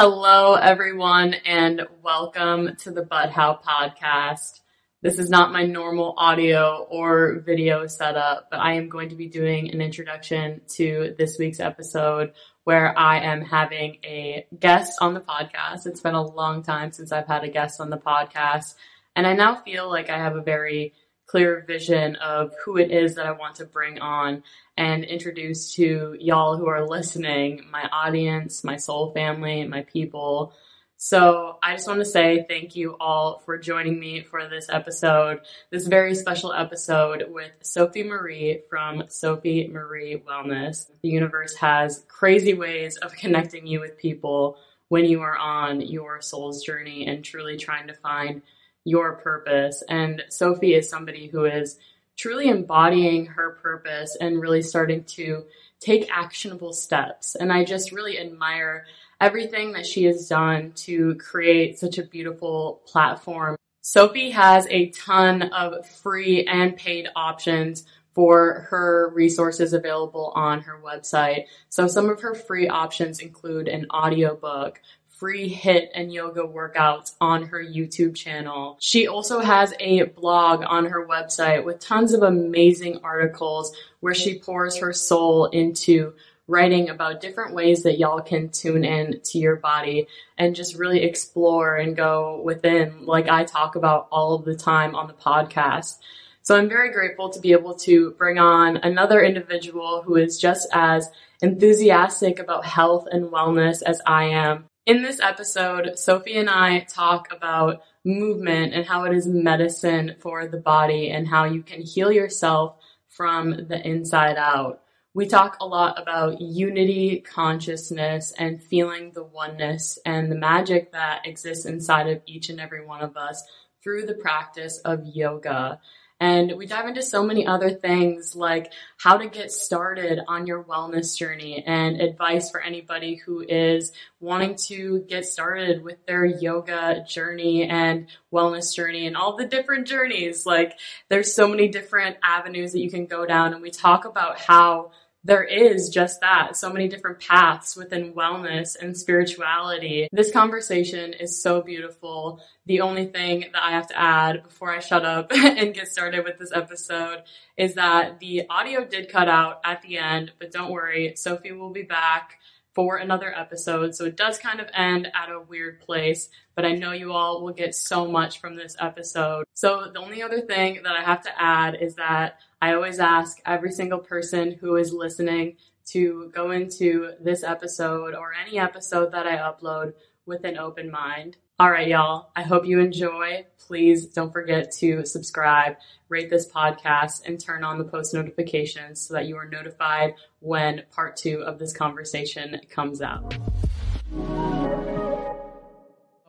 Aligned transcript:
Hello, 0.00 0.54
everyone, 0.54 1.34
and 1.44 1.82
welcome 2.04 2.76
to 2.82 2.92
the 2.92 3.02
Bud 3.02 3.30
How 3.30 3.58
podcast. 3.66 4.60
This 5.02 5.18
is 5.18 5.28
not 5.28 5.50
my 5.50 5.64
normal 5.64 6.14
audio 6.16 6.86
or 6.88 7.40
video 7.44 7.88
setup, 7.88 8.46
but 8.48 8.60
I 8.60 8.74
am 8.74 8.88
going 8.88 9.08
to 9.08 9.16
be 9.16 9.26
doing 9.26 9.72
an 9.72 9.80
introduction 9.80 10.60
to 10.76 11.16
this 11.18 11.36
week's 11.36 11.58
episode 11.58 12.34
where 12.62 12.96
I 12.96 13.22
am 13.22 13.42
having 13.42 13.98
a 14.04 14.46
guest 14.56 14.98
on 15.00 15.14
the 15.14 15.20
podcast. 15.20 15.84
It's 15.86 16.00
been 16.00 16.14
a 16.14 16.22
long 16.22 16.62
time 16.62 16.92
since 16.92 17.10
I've 17.10 17.26
had 17.26 17.42
a 17.42 17.48
guest 17.48 17.80
on 17.80 17.90
the 17.90 17.98
podcast, 17.98 18.76
and 19.16 19.26
I 19.26 19.32
now 19.32 19.56
feel 19.56 19.90
like 19.90 20.10
I 20.10 20.18
have 20.18 20.36
a 20.36 20.42
very 20.42 20.94
clear 21.28 21.62
vision 21.66 22.16
of 22.16 22.52
who 22.64 22.78
it 22.78 22.90
is 22.90 23.14
that 23.14 23.26
I 23.26 23.32
want 23.32 23.56
to 23.56 23.66
bring 23.66 24.00
on 24.00 24.42
and 24.76 25.04
introduce 25.04 25.74
to 25.74 26.16
y'all 26.18 26.56
who 26.56 26.66
are 26.66 26.88
listening, 26.88 27.66
my 27.70 27.88
audience, 27.92 28.64
my 28.64 28.76
soul 28.76 29.12
family, 29.12 29.64
my 29.68 29.82
people. 29.82 30.54
So 30.96 31.58
I 31.62 31.74
just 31.74 31.86
want 31.86 32.00
to 32.00 32.06
say 32.06 32.46
thank 32.48 32.74
you 32.74 32.96
all 32.98 33.40
for 33.44 33.58
joining 33.58 34.00
me 34.00 34.22
for 34.22 34.48
this 34.48 34.68
episode, 34.68 35.42
this 35.70 35.86
very 35.86 36.14
special 36.14 36.52
episode 36.52 37.26
with 37.28 37.52
Sophie 37.60 38.02
Marie 38.02 38.62
from 38.68 39.04
Sophie 39.08 39.68
Marie 39.68 40.22
Wellness. 40.26 40.90
The 41.02 41.10
universe 41.10 41.54
has 41.56 42.04
crazy 42.08 42.54
ways 42.54 42.96
of 42.96 43.12
connecting 43.12 43.66
you 43.66 43.80
with 43.80 43.98
people 43.98 44.56
when 44.88 45.04
you 45.04 45.20
are 45.20 45.36
on 45.36 45.82
your 45.82 46.22
soul's 46.22 46.64
journey 46.64 47.06
and 47.06 47.22
truly 47.22 47.58
trying 47.58 47.88
to 47.88 47.94
find 47.94 48.40
your 48.88 49.16
purpose. 49.16 49.82
And 49.88 50.24
Sophie 50.30 50.74
is 50.74 50.88
somebody 50.88 51.28
who 51.28 51.44
is 51.44 51.78
truly 52.16 52.48
embodying 52.48 53.26
her 53.26 53.50
purpose 53.62 54.16
and 54.20 54.40
really 54.40 54.62
starting 54.62 55.04
to 55.04 55.44
take 55.78 56.10
actionable 56.10 56.72
steps. 56.72 57.36
And 57.36 57.52
I 57.52 57.64
just 57.64 57.92
really 57.92 58.18
admire 58.18 58.86
everything 59.20 59.72
that 59.72 59.86
she 59.86 60.04
has 60.04 60.28
done 60.28 60.72
to 60.76 61.14
create 61.16 61.78
such 61.78 61.98
a 61.98 62.02
beautiful 62.02 62.82
platform. 62.86 63.56
Sophie 63.82 64.30
has 64.30 64.66
a 64.70 64.90
ton 64.90 65.42
of 65.42 65.86
free 65.86 66.44
and 66.46 66.76
paid 66.76 67.08
options 67.14 67.84
for 68.14 68.66
her 68.70 69.12
resources 69.14 69.72
available 69.72 70.32
on 70.34 70.60
her 70.62 70.80
website. 70.84 71.44
So 71.68 71.86
some 71.86 72.10
of 72.10 72.20
her 72.20 72.34
free 72.34 72.68
options 72.68 73.20
include 73.20 73.68
an 73.68 73.86
audiobook, 73.92 74.80
free 75.18 75.52
HIIT 75.52 75.88
and 75.94 76.12
yoga 76.12 76.42
workouts 76.42 77.14
on 77.20 77.44
her 77.48 77.62
YouTube 77.62 78.14
channel. 78.14 78.76
She 78.80 79.08
also 79.08 79.40
has 79.40 79.74
a 79.80 80.04
blog 80.04 80.62
on 80.64 80.86
her 80.86 81.06
website 81.06 81.64
with 81.64 81.80
tons 81.80 82.12
of 82.12 82.22
amazing 82.22 83.00
articles 83.02 83.76
where 84.00 84.14
she 84.14 84.38
pours 84.38 84.78
her 84.78 84.92
soul 84.92 85.46
into 85.46 86.14
writing 86.46 86.88
about 86.88 87.20
different 87.20 87.54
ways 87.54 87.82
that 87.82 87.98
y'all 87.98 88.20
can 88.20 88.48
tune 88.48 88.84
in 88.84 89.20
to 89.22 89.38
your 89.38 89.56
body 89.56 90.06
and 90.38 90.56
just 90.56 90.76
really 90.76 91.02
explore 91.02 91.76
and 91.76 91.96
go 91.96 92.40
within, 92.42 93.04
like 93.04 93.28
I 93.28 93.44
talk 93.44 93.76
about 93.76 94.08
all 94.10 94.34
of 94.34 94.44
the 94.44 94.56
time 94.56 94.94
on 94.94 95.08
the 95.08 95.12
podcast. 95.12 95.98
So 96.42 96.56
I'm 96.56 96.68
very 96.68 96.90
grateful 96.90 97.28
to 97.30 97.40
be 97.40 97.52
able 97.52 97.74
to 97.80 98.12
bring 98.12 98.38
on 98.38 98.78
another 98.78 99.22
individual 99.22 100.02
who 100.02 100.16
is 100.16 100.38
just 100.38 100.66
as 100.72 101.10
enthusiastic 101.42 102.38
about 102.38 102.64
health 102.64 103.06
and 103.10 103.26
wellness 103.26 103.82
as 103.82 104.00
I 104.06 104.24
am. 104.24 104.64
In 104.88 105.02
this 105.02 105.20
episode, 105.20 105.98
Sophie 105.98 106.38
and 106.38 106.48
I 106.48 106.78
talk 106.88 107.30
about 107.30 107.82
movement 108.06 108.72
and 108.72 108.86
how 108.86 109.04
it 109.04 109.14
is 109.14 109.26
medicine 109.26 110.16
for 110.18 110.46
the 110.46 110.56
body 110.56 111.10
and 111.10 111.28
how 111.28 111.44
you 111.44 111.62
can 111.62 111.82
heal 111.82 112.10
yourself 112.10 112.76
from 113.06 113.66
the 113.68 113.86
inside 113.86 114.38
out. 114.38 114.80
We 115.12 115.26
talk 115.26 115.58
a 115.60 115.66
lot 115.66 116.00
about 116.00 116.40
unity, 116.40 117.20
consciousness, 117.20 118.32
and 118.38 118.62
feeling 118.62 119.12
the 119.12 119.24
oneness 119.24 119.98
and 120.06 120.32
the 120.32 120.36
magic 120.36 120.92
that 120.92 121.26
exists 121.26 121.66
inside 121.66 122.08
of 122.08 122.22
each 122.24 122.48
and 122.48 122.58
every 122.58 122.82
one 122.82 123.02
of 123.02 123.14
us 123.14 123.42
through 123.82 124.06
the 124.06 124.14
practice 124.14 124.78
of 124.86 125.04
yoga. 125.04 125.82
And 126.20 126.56
we 126.56 126.66
dive 126.66 126.88
into 126.88 127.02
so 127.02 127.22
many 127.22 127.46
other 127.46 127.70
things 127.70 128.34
like 128.34 128.72
how 128.96 129.18
to 129.18 129.28
get 129.28 129.52
started 129.52 130.20
on 130.26 130.46
your 130.48 130.64
wellness 130.64 131.16
journey 131.16 131.62
and 131.64 132.00
advice 132.00 132.50
for 132.50 132.60
anybody 132.60 133.14
who 133.14 133.40
is 133.40 133.92
wanting 134.18 134.56
to 134.66 135.04
get 135.08 135.26
started 135.26 135.82
with 135.82 136.04
their 136.06 136.24
yoga 136.24 137.04
journey 137.08 137.62
and 137.62 138.08
wellness 138.32 138.74
journey 138.74 139.06
and 139.06 139.16
all 139.16 139.36
the 139.36 139.46
different 139.46 139.86
journeys. 139.86 140.44
Like 140.44 140.78
there's 141.08 141.32
so 141.32 141.46
many 141.46 141.68
different 141.68 142.16
avenues 142.22 142.72
that 142.72 142.80
you 142.80 142.90
can 142.90 143.06
go 143.06 143.24
down 143.24 143.52
and 143.52 143.62
we 143.62 143.70
talk 143.70 144.04
about 144.04 144.40
how 144.40 144.90
there 145.24 145.42
is 145.42 145.88
just 145.88 146.20
that 146.20 146.56
so 146.56 146.72
many 146.72 146.88
different 146.88 147.20
paths 147.20 147.76
within 147.76 148.12
wellness 148.12 148.76
and 148.80 148.96
spirituality. 148.96 150.08
This 150.12 150.30
conversation 150.30 151.12
is 151.12 151.42
so 151.42 151.60
beautiful. 151.60 152.40
The 152.66 152.80
only 152.80 153.06
thing 153.06 153.46
that 153.52 153.62
I 153.62 153.72
have 153.72 153.88
to 153.88 153.98
add 153.98 154.44
before 154.44 154.70
I 154.70 154.78
shut 154.78 155.04
up 155.04 155.32
and 155.32 155.74
get 155.74 155.88
started 155.88 156.24
with 156.24 156.38
this 156.38 156.52
episode 156.54 157.24
is 157.56 157.74
that 157.74 158.20
the 158.20 158.44
audio 158.48 158.84
did 158.84 159.10
cut 159.10 159.28
out 159.28 159.60
at 159.64 159.82
the 159.82 159.98
end, 159.98 160.32
but 160.38 160.52
don't 160.52 160.70
worry, 160.70 161.14
Sophie 161.16 161.52
will 161.52 161.70
be 161.70 161.82
back 161.82 162.38
for 162.78 162.98
another 162.98 163.36
episode. 163.36 163.92
So 163.92 164.04
it 164.04 164.16
does 164.16 164.38
kind 164.38 164.60
of 164.60 164.68
end 164.72 165.08
at 165.12 165.32
a 165.32 165.40
weird 165.40 165.80
place, 165.80 166.28
but 166.54 166.64
I 166.64 166.76
know 166.76 166.92
you 166.92 167.12
all 167.12 167.42
will 167.42 167.52
get 167.52 167.74
so 167.74 168.06
much 168.06 168.40
from 168.40 168.54
this 168.54 168.76
episode. 168.78 169.46
So 169.54 169.90
the 169.92 169.98
only 169.98 170.22
other 170.22 170.42
thing 170.42 170.84
that 170.84 170.94
I 170.94 171.02
have 171.02 171.20
to 171.24 171.42
add 171.42 171.78
is 171.80 171.96
that 171.96 172.38
I 172.62 172.74
always 172.74 173.00
ask 173.00 173.38
every 173.44 173.72
single 173.72 173.98
person 173.98 174.52
who 174.52 174.76
is 174.76 174.92
listening 174.92 175.56
to 175.86 176.30
go 176.32 176.52
into 176.52 177.14
this 177.20 177.42
episode 177.42 178.14
or 178.14 178.32
any 178.32 178.60
episode 178.60 179.10
that 179.10 179.26
I 179.26 179.38
upload 179.38 179.94
with 180.24 180.44
an 180.44 180.56
open 180.56 180.88
mind. 180.88 181.36
All 181.60 181.72
right, 181.72 181.88
y'all. 181.88 182.30
I 182.36 182.42
hope 182.42 182.66
you 182.66 182.78
enjoy. 182.78 183.44
Please 183.58 184.06
don't 184.06 184.32
forget 184.32 184.70
to 184.74 185.04
subscribe, 185.04 185.74
rate 186.08 186.30
this 186.30 186.48
podcast, 186.48 187.26
and 187.26 187.40
turn 187.40 187.64
on 187.64 187.78
the 187.78 187.84
post 187.84 188.14
notifications 188.14 189.00
so 189.00 189.14
that 189.14 189.26
you 189.26 189.36
are 189.36 189.44
notified 189.44 190.14
when 190.38 190.84
part 190.92 191.16
two 191.16 191.42
of 191.42 191.58
this 191.58 191.72
conversation 191.72 192.60
comes 192.70 193.02
out. 193.02 193.34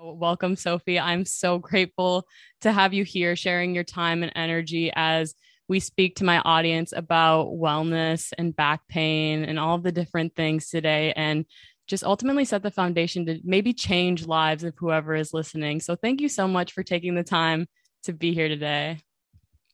Welcome, 0.01 0.55
Sophie. 0.55 0.99
I'm 0.99 1.25
so 1.25 1.59
grateful 1.59 2.25
to 2.61 2.71
have 2.71 2.95
you 2.95 3.03
here 3.03 3.35
sharing 3.35 3.75
your 3.75 3.83
time 3.83 4.23
and 4.23 4.31
energy 4.35 4.91
as 4.95 5.35
we 5.67 5.79
speak 5.79 6.15
to 6.15 6.23
my 6.23 6.39
audience 6.39 6.91
about 6.91 7.49
wellness 7.49 8.33
and 8.39 8.55
back 8.55 8.87
pain 8.87 9.45
and 9.45 9.59
all 9.59 9.77
the 9.77 9.91
different 9.91 10.35
things 10.35 10.71
today 10.71 11.13
and 11.15 11.45
just 11.89 12.03
ultimately 12.03 12.45
set 12.45 12.61
the 12.61 12.71
foundation 12.71 13.25
to 13.25 13.39
maybe 13.43 13.73
change 13.73 14.27
lives 14.27 14.63
of 14.63 14.75
whoever 14.77 15.15
is 15.15 15.33
listening. 15.33 15.81
So 15.81 15.95
thank 15.95 16.21
you 16.21 16.29
so 16.29 16.47
much 16.47 16.71
for 16.71 16.83
taking 16.83 17.15
the 17.15 17.23
time 17.23 17.67
to 18.03 18.13
be 18.13 18.33
here 18.33 18.47
today. 18.47 18.99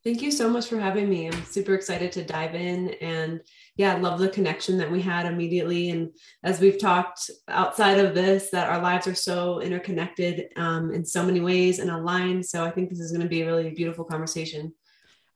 Thank 0.03 0.21
you 0.21 0.31
so 0.31 0.47
much 0.47 0.67
for 0.67 0.79
having 0.79 1.09
me. 1.09 1.27
I'm 1.27 1.45
super 1.45 1.73
excited 1.73 2.11
to 2.13 2.23
dive 2.23 2.53
in 2.53 2.89
and 3.01 3.41
yeah, 3.75 3.95
I 3.95 3.97
love 3.97 4.19
the 4.19 4.29
connection 4.29 4.77
that 4.77 4.89
we 4.89 5.01
had 5.01 5.25
immediately. 5.25 5.89
And 5.89 6.11
as 6.43 6.59
we've 6.59 6.79
talked 6.79 7.29
outside 7.47 7.99
of 7.99 8.15
this, 8.15 8.49
that 8.51 8.69
our 8.69 8.79
lives 8.79 9.07
are 9.07 9.15
so 9.15 9.59
interconnected 9.61 10.49
um, 10.55 10.93
in 10.93 11.03
so 11.03 11.25
many 11.25 11.41
ways 11.41 11.79
and 11.79 11.89
aligned. 11.89 12.45
So 12.45 12.63
I 12.63 12.71
think 12.71 12.89
this 12.89 12.99
is 12.99 13.11
going 13.11 13.23
to 13.23 13.27
be 13.27 13.41
a 13.41 13.47
really 13.47 13.71
beautiful 13.71 14.05
conversation. 14.05 14.73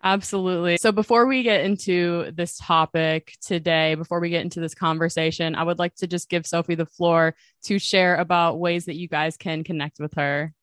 Absolutely. 0.02 0.78
So 0.78 0.92
before 0.92 1.26
we 1.26 1.44
get 1.44 1.62
into 1.62 2.32
this 2.32 2.58
topic 2.58 3.36
today, 3.42 3.96
before 3.96 4.20
we 4.20 4.30
get 4.30 4.44
into 4.44 4.62
this 4.62 4.74
conversation, 4.74 5.56
I 5.56 5.64
would 5.64 5.80
like 5.80 5.96
to 5.96 6.08
just 6.08 6.30
give 6.30 6.48
Sophie 6.48 6.76
the 6.76 6.86
floor 6.86 7.36
to 7.64 7.80
share 7.80 8.16
about 8.16 8.60
ways 8.60 8.86
that 8.86 8.96
you 8.96 9.10
guys 9.10 9.36
can 9.36 9.64
connect 9.64 10.00
with 10.00 10.14
her. 10.14 10.54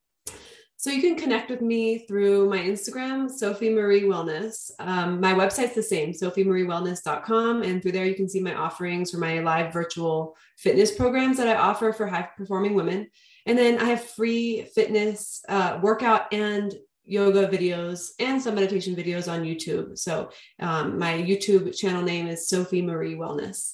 So 0.79 0.91
you 0.91 1.01
can 1.01 1.17
connect 1.17 1.51
with 1.51 1.63
me 1.63 2.07
through 2.07 2.51
my 2.51 2.59
Instagram, 2.59 3.31
Sophie 3.31 3.75
Marie 3.75 4.03
Wellness. 4.03 4.71
Um, 4.79 5.21
my 5.21 5.33
website's 5.33 5.75
the 5.75 5.83
same, 5.83 6.13
sophiemariewellness.com. 6.13 7.63
And 7.63 7.83
through 7.83 7.93
there, 7.93 8.05
you 8.05 8.15
can 8.15 8.29
see 8.29 8.41
my 8.41 8.55
offerings 8.55 9.11
for 9.11 9.17
my 9.17 9.41
live 9.41 9.73
virtual 9.73 10.37
fitness 10.59 10.95
programs 10.95 11.39
that 11.39 11.49
I 11.49 11.57
offer 11.57 11.93
for 11.93 12.07
high 12.07 12.29
performing 12.37 12.75
women. 12.75 13.09
And 13.47 13.57
then 13.57 13.79
I 13.79 13.85
have 13.85 14.05
free 14.05 14.69
fitness 14.75 15.43
uh, 15.49 15.79
workout 15.83 16.33
and 16.33 16.75
yoga 17.07 17.47
videos 17.47 18.11
and 18.19 18.43
some 18.43 18.57
meditation 18.57 18.95
videos 18.95 19.31
on 19.31 19.43
YouTube. 19.43 19.97
So 19.97 20.31
um, 20.61 20.99
my 20.99 21.15
YouTube 21.15 21.77
channel 21.77 22.03
name 22.03 22.27
is 22.27 22.49
Sophie 22.49 22.83
Marie 22.83 23.15
Wellness. 23.15 23.73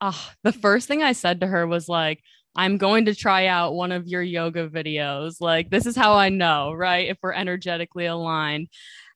Oh, 0.00 0.30
the 0.42 0.52
first 0.52 0.88
thing 0.88 1.02
I 1.02 1.12
said 1.12 1.40
to 1.40 1.46
her 1.46 1.66
was 1.66 1.88
like, 1.88 2.22
I'm 2.56 2.78
going 2.78 3.04
to 3.04 3.14
try 3.14 3.46
out 3.46 3.74
one 3.74 3.92
of 3.92 4.08
your 4.08 4.22
yoga 4.22 4.68
videos. 4.68 5.40
Like, 5.40 5.70
this 5.70 5.86
is 5.86 5.96
how 5.96 6.14
I 6.14 6.28
know, 6.28 6.72
right? 6.72 7.08
If 7.08 7.18
we're 7.22 7.32
energetically 7.32 8.06
aligned. 8.06 8.68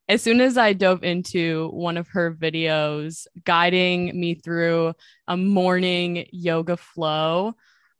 As 0.08 0.22
soon 0.22 0.40
as 0.40 0.56
I 0.56 0.72
dove 0.72 1.02
into 1.02 1.68
one 1.70 1.96
of 1.96 2.06
her 2.08 2.32
videos 2.32 3.26
guiding 3.44 4.18
me 4.18 4.34
through 4.34 4.94
a 5.26 5.36
morning 5.36 6.26
yoga 6.30 6.76
flow, 6.76 7.56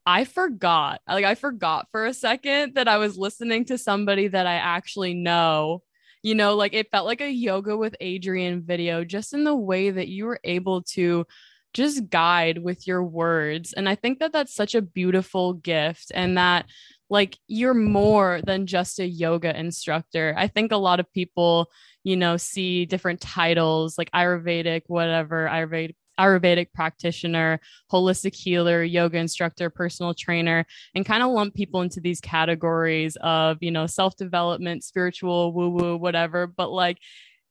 I 0.06 0.24
forgot. 0.24 1.00
Like 1.08 1.24
I 1.24 1.34
forgot 1.34 1.88
for 1.90 2.06
a 2.06 2.14
second 2.14 2.74
that 2.74 2.86
I 2.88 2.98
was 2.98 3.18
listening 3.18 3.64
to 3.66 3.76
somebody 3.76 4.28
that 4.28 4.46
I 4.46 4.54
actually 4.54 5.14
know. 5.14 5.82
You 6.22 6.34
know, 6.34 6.54
like 6.54 6.74
it 6.74 6.90
felt 6.90 7.06
like 7.06 7.20
a 7.20 7.30
yoga 7.30 7.76
with 7.76 7.96
Adriene 8.00 8.62
video 8.62 9.04
just 9.04 9.34
in 9.34 9.44
the 9.44 9.54
way 9.54 9.90
that 9.90 10.08
you 10.08 10.26
were 10.26 10.40
able 10.44 10.82
to 10.94 11.26
just 11.74 12.08
guide 12.08 12.58
with 12.58 12.86
your 12.86 13.04
words. 13.04 13.72
And 13.72 13.88
I 13.88 13.96
think 13.96 14.20
that 14.20 14.32
that's 14.32 14.54
such 14.54 14.74
a 14.74 14.82
beautiful 14.82 15.52
gift 15.52 16.10
and 16.14 16.38
that 16.38 16.66
like 17.10 17.38
you're 17.46 17.74
more 17.74 18.40
than 18.44 18.66
just 18.66 18.98
a 18.98 19.06
yoga 19.06 19.56
instructor. 19.58 20.34
I 20.36 20.48
think 20.48 20.72
a 20.72 20.76
lot 20.76 21.00
of 21.00 21.12
people, 21.12 21.70
you 22.02 22.16
know, 22.16 22.36
see 22.36 22.86
different 22.86 23.20
titles 23.20 23.98
like 23.98 24.10
Ayurvedic, 24.12 24.82
whatever, 24.86 25.48
Ayurvedic 25.48 25.94
Ayurvedic 26.18 26.72
practitioner, 26.72 27.60
holistic 27.92 28.34
healer, 28.34 28.82
yoga 28.82 29.18
instructor, 29.18 29.70
personal 29.70 30.14
trainer, 30.14 30.64
and 30.94 31.06
kind 31.06 31.22
of 31.22 31.30
lump 31.30 31.54
people 31.54 31.82
into 31.82 32.00
these 32.00 32.20
categories 32.20 33.16
of, 33.20 33.58
you 33.60 33.70
know, 33.70 33.86
self 33.86 34.16
development, 34.16 34.84
spiritual, 34.84 35.52
woo 35.52 35.70
woo, 35.70 35.96
whatever. 35.96 36.46
But 36.46 36.70
like, 36.70 36.98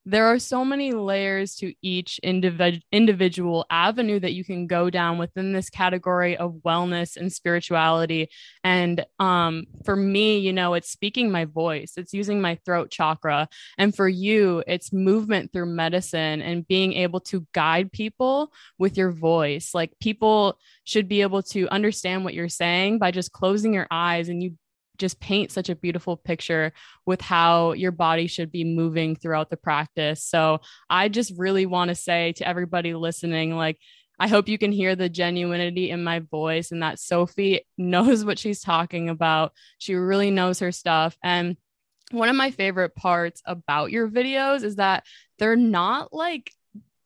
there 0.05 0.27
are 0.27 0.37
so 0.37 0.63
many 0.63 0.91
layers 0.91 1.55
to 1.55 1.73
each 1.81 2.19
individ- 2.23 2.81
individual 2.91 3.65
avenue 3.71 4.19
that 4.19 4.33
you 4.33 4.43
can 4.43 4.67
go 4.67 4.89
down 4.89 5.17
within 5.17 5.51
this 5.51 5.69
category 5.69 6.37
of 6.37 6.61
wellness 6.65 7.17
and 7.17 7.33
spirituality. 7.33 8.29
And 8.63 9.05
um, 9.19 9.65
for 9.83 9.95
me 9.95 10.37
you 10.37 10.53
know 10.53 10.75
it's 10.75 10.89
speaking 10.89 11.31
my 11.31 11.45
voice 11.45 11.93
it's 11.97 12.13
using 12.13 12.41
my 12.41 12.55
throat 12.65 12.91
chakra. 12.91 13.49
And 13.77 13.95
for 13.95 14.07
you 14.07 14.63
it's 14.67 14.93
movement 14.93 15.51
through 15.51 15.67
medicine 15.67 16.41
and 16.41 16.67
being 16.67 16.93
able 16.93 17.21
to 17.21 17.45
guide 17.53 17.91
people 17.91 18.51
with 18.77 18.97
your 18.97 19.11
voice. 19.11 19.71
Like 19.73 19.91
people 19.99 20.59
should 20.83 21.07
be 21.07 21.21
able 21.21 21.41
to 21.43 21.67
understand 21.69 22.23
what 22.23 22.33
you're 22.33 22.49
saying 22.49 22.99
by 22.99 23.11
just 23.11 23.31
closing 23.31 23.73
your 23.73 23.87
eyes 23.89 24.29
and 24.29 24.43
you 24.43 24.55
just 24.97 25.19
paint 25.19 25.51
such 25.51 25.69
a 25.69 25.75
beautiful 25.75 26.17
picture 26.17 26.73
with 27.05 27.21
how 27.21 27.73
your 27.73 27.91
body 27.91 28.27
should 28.27 28.51
be 28.51 28.63
moving 28.63 29.15
throughout 29.15 29.49
the 29.49 29.57
practice. 29.57 30.23
So 30.23 30.61
I 30.89 31.09
just 31.09 31.33
really 31.37 31.65
want 31.65 31.89
to 31.89 31.95
say 31.95 32.33
to 32.33 32.47
everybody 32.47 32.93
listening, 32.93 33.55
like, 33.55 33.79
I 34.19 34.27
hope 34.27 34.47
you 34.47 34.57
can 34.57 34.71
hear 34.71 34.95
the 34.95 35.09
genuinity 35.09 35.89
in 35.89 36.03
my 36.03 36.19
voice 36.19 36.71
and 36.71 36.81
that 36.83 36.99
Sophie 36.99 37.65
knows 37.77 38.23
what 38.23 38.39
she's 38.39 38.61
talking 38.61 39.09
about. 39.09 39.51
She 39.77 39.95
really 39.95 40.31
knows 40.31 40.59
her 40.59 40.71
stuff. 40.71 41.17
And 41.23 41.57
one 42.11 42.29
of 42.29 42.35
my 42.35 42.51
favorite 42.51 42.95
parts 42.95 43.41
about 43.45 43.91
your 43.91 44.07
videos 44.07 44.63
is 44.63 44.77
that 44.77 45.03
they're 45.39 45.55
not 45.55 46.13
like 46.13 46.51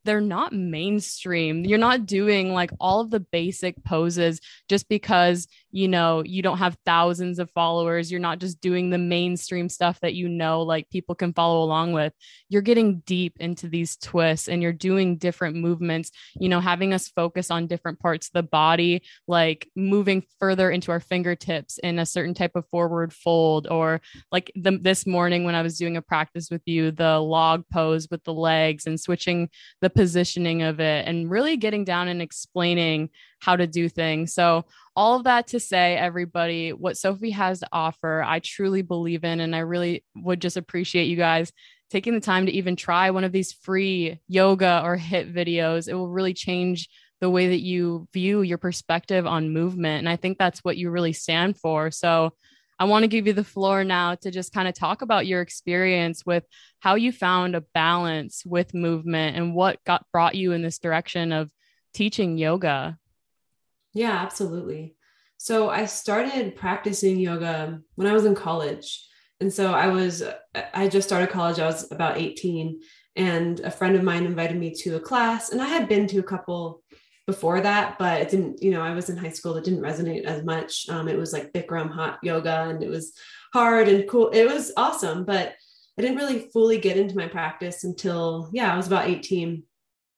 they're 0.05 0.21
not 0.21 0.53
mainstream. 0.53 1.65
You're 1.65 1.77
not 1.77 2.05
doing 2.05 2.53
like 2.53 2.71
all 2.79 3.01
of 3.01 3.11
the 3.11 3.19
basic 3.19 3.83
poses 3.83 4.39
just 4.67 4.87
because, 4.89 5.47
you 5.71 5.87
know, 5.87 6.23
you 6.23 6.41
don't 6.41 6.59
have 6.59 6.77
thousands 6.85 7.37
of 7.37 7.51
followers. 7.51 8.09
You're 8.09 8.21
not 8.21 8.39
just 8.39 8.61
doing 8.61 8.89
the 8.89 8.97
mainstream 8.97 9.67
stuff 9.67 9.99
that 9.99 10.13
you 10.13 10.29
know, 10.29 10.61
like 10.61 10.89
people 10.89 11.15
can 11.15 11.33
follow 11.33 11.61
along 11.63 11.91
with. 11.91 12.13
You're 12.47 12.61
getting 12.61 12.99
deep 13.01 13.35
into 13.39 13.67
these 13.67 13.97
twists 13.97 14.47
and 14.47 14.61
you're 14.61 14.71
doing 14.71 15.17
different 15.17 15.57
movements, 15.57 16.11
you 16.39 16.47
know, 16.47 16.61
having 16.61 16.93
us 16.93 17.09
focus 17.09 17.51
on 17.51 17.67
different 17.67 17.99
parts 17.99 18.27
of 18.27 18.33
the 18.33 18.43
body, 18.43 19.03
like 19.27 19.69
moving 19.75 20.23
further 20.39 20.71
into 20.71 20.91
our 20.91 21.01
fingertips 21.01 21.77
in 21.79 21.99
a 21.99 22.05
certain 22.05 22.33
type 22.33 22.55
of 22.55 22.65
forward 22.69 23.11
fold, 23.11 23.67
or 23.67 23.99
like 24.31 24.51
the, 24.55 24.77
this 24.77 25.05
morning 25.05 25.43
when 25.43 25.55
I 25.55 25.61
was 25.61 25.77
doing 25.77 25.97
a 25.97 26.01
practice 26.01 26.49
with 26.49 26.61
you, 26.65 26.91
the 26.91 27.19
log 27.19 27.65
pose 27.71 28.07
with 28.09 28.23
the 28.23 28.33
legs 28.33 28.87
and 28.87 28.99
switching 28.99 29.49
the 29.81 29.89
the 29.89 30.01
positioning 30.01 30.61
of 30.61 30.79
it 30.79 31.07
and 31.07 31.29
really 31.29 31.57
getting 31.57 31.83
down 31.83 32.07
and 32.07 32.21
explaining 32.21 33.09
how 33.39 33.55
to 33.55 33.67
do 33.67 33.89
things. 33.89 34.33
So, 34.33 34.65
all 34.95 35.15
of 35.15 35.23
that 35.23 35.47
to 35.47 35.59
say, 35.59 35.95
everybody, 35.95 36.73
what 36.73 36.97
Sophie 36.97 37.31
has 37.31 37.59
to 37.59 37.67
offer, 37.71 38.21
I 38.21 38.39
truly 38.39 38.81
believe 38.81 39.23
in. 39.23 39.39
And 39.39 39.55
I 39.55 39.59
really 39.59 40.03
would 40.15 40.41
just 40.41 40.57
appreciate 40.57 41.05
you 41.05 41.15
guys 41.15 41.51
taking 41.89 42.13
the 42.13 42.19
time 42.19 42.45
to 42.45 42.51
even 42.51 42.75
try 42.75 43.09
one 43.09 43.23
of 43.23 43.31
these 43.31 43.53
free 43.53 44.19
yoga 44.27 44.81
or 44.83 44.97
HIIT 44.97 45.33
videos. 45.33 45.87
It 45.87 45.93
will 45.93 46.09
really 46.09 46.33
change 46.33 46.89
the 47.21 47.29
way 47.29 47.47
that 47.49 47.61
you 47.61 48.07
view 48.13 48.41
your 48.41 48.57
perspective 48.57 49.25
on 49.25 49.53
movement. 49.53 49.99
And 49.99 50.09
I 50.09 50.15
think 50.15 50.37
that's 50.37 50.59
what 50.59 50.77
you 50.77 50.89
really 50.89 51.13
stand 51.13 51.57
for. 51.57 51.91
So, 51.91 52.33
I 52.81 52.85
want 52.85 53.03
to 53.03 53.09
give 53.09 53.27
you 53.27 53.33
the 53.33 53.43
floor 53.43 53.83
now 53.83 54.15
to 54.15 54.31
just 54.31 54.53
kind 54.53 54.67
of 54.67 54.73
talk 54.73 55.01
about 55.01 55.27
your 55.27 55.41
experience 55.41 56.25
with 56.25 56.45
how 56.79 56.95
you 56.95 57.11
found 57.11 57.53
a 57.53 57.61
balance 57.73 58.43
with 58.45 58.73
movement 58.73 59.35
and 59.35 59.53
what 59.53 59.83
got 59.83 60.05
brought 60.13 60.35
you 60.35 60.53
in 60.53 60.61
this 60.61 60.79
direction 60.79 61.33
of 61.33 61.49
teaching 61.93 62.37
yoga. 62.37 62.97
Yeah, 63.93 64.11
absolutely. 64.11 64.95
So 65.37 65.69
I 65.69 65.85
started 65.85 66.55
practicing 66.55 67.19
yoga 67.19 67.79
when 67.95 68.07
I 68.07 68.13
was 68.13 68.25
in 68.25 68.35
college. 68.35 69.05
And 69.41 69.51
so 69.51 69.73
I 69.73 69.87
was, 69.87 70.21
I 70.73 70.89
just 70.89 71.07
started 71.07 71.29
college, 71.29 71.59
I 71.59 71.65
was 71.65 71.89
about 71.91 72.17
18, 72.17 72.81
and 73.15 73.59
a 73.61 73.71
friend 73.71 73.95
of 73.95 74.03
mine 74.03 74.25
invited 74.25 74.57
me 74.57 74.73
to 74.79 74.97
a 74.97 74.99
class. 74.99 75.51
And 75.51 75.61
I 75.61 75.65
had 75.67 75.87
been 75.87 76.07
to 76.07 76.19
a 76.19 76.23
couple 76.23 76.83
before 77.25 77.61
that, 77.61 77.97
but 77.97 78.21
it 78.21 78.29
didn't, 78.29 78.61
you 78.61 78.71
know, 78.71 78.81
I 78.81 78.93
was 78.93 79.09
in 79.09 79.15
high 79.15 79.29
school, 79.29 79.55
it 79.55 79.63
didn't 79.63 79.81
resonate 79.81 80.25
as 80.25 80.43
much. 80.43 80.89
Um, 80.89 81.07
it 81.07 81.17
was 81.17 81.31
like 81.31 81.53
Bikram 81.53 81.89
hot 81.89 82.19
yoga 82.21 82.63
and 82.63 82.83
it 82.83 82.89
was 82.89 83.13
hard 83.53 83.87
and 83.87 84.09
cool. 84.09 84.29
It 84.29 84.45
was 84.45 84.73
awesome, 84.75 85.23
but 85.25 85.55
I 85.97 86.01
didn't 86.01 86.17
really 86.17 86.49
fully 86.51 86.79
get 86.79 86.97
into 86.97 87.15
my 87.15 87.27
practice 87.27 87.83
until, 87.83 88.49
yeah, 88.51 88.73
I 88.73 88.77
was 88.77 88.87
about 88.87 89.07
18. 89.07 89.63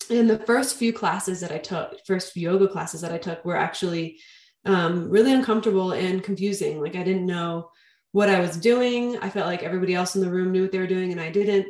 And 0.09 0.30
the 0.30 0.39
first 0.39 0.77
few 0.77 0.94
classes 0.94 1.39
that 1.42 1.51
I 1.51 1.57
took, 1.57 1.95
first 2.06 2.36
yoga 2.36 2.68
classes 2.68 3.01
that 3.01 3.12
I 3.12 3.18
took 3.18 3.44
were 3.45 3.57
actually 3.57 4.19
um, 4.65 5.09
really 5.09 5.33
uncomfortable 5.33 5.92
and 5.92 6.24
confusing. 6.24 6.81
Like 6.81 6.95
I 6.95 7.03
didn't 7.03 7.25
know 7.25 7.69
what 8.12 8.30
I 8.30 8.39
was 8.39 8.57
doing. 8.57 9.18
I 9.19 9.30
felt 9.30 9.48
like 9.48 9.63
everybody 9.63 9.94
else 9.94 10.15
in 10.15 10.21
the 10.21 10.31
room 10.31 10.51
knew 10.51 10.63
what 10.63 10.71
they 10.71 10.80
were 10.80 10.88
doing 10.88 11.12
and 11.12 11.21
I 11.21 11.31
didn't. 11.31 11.68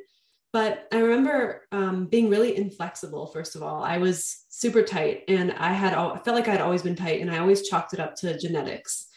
But 0.53 0.87
I 0.91 0.97
remember 0.97 1.61
um, 1.71 2.07
being 2.07 2.29
really 2.29 2.57
inflexible. 2.57 3.27
First 3.27 3.55
of 3.55 3.63
all, 3.63 3.83
I 3.83 3.99
was 3.99 4.45
super 4.49 4.83
tight, 4.83 5.23
and 5.29 5.53
I 5.53 5.71
had 5.71 5.93
all, 5.93 6.11
I 6.11 6.19
felt 6.19 6.35
like 6.35 6.49
I 6.49 6.51
had 6.51 6.61
always 6.61 6.81
been 6.81 6.95
tight, 6.95 7.21
and 7.21 7.31
I 7.31 7.37
always 7.37 7.67
chalked 7.69 7.93
it 7.93 8.01
up 8.01 8.15
to 8.17 8.37
genetics. 8.37 9.07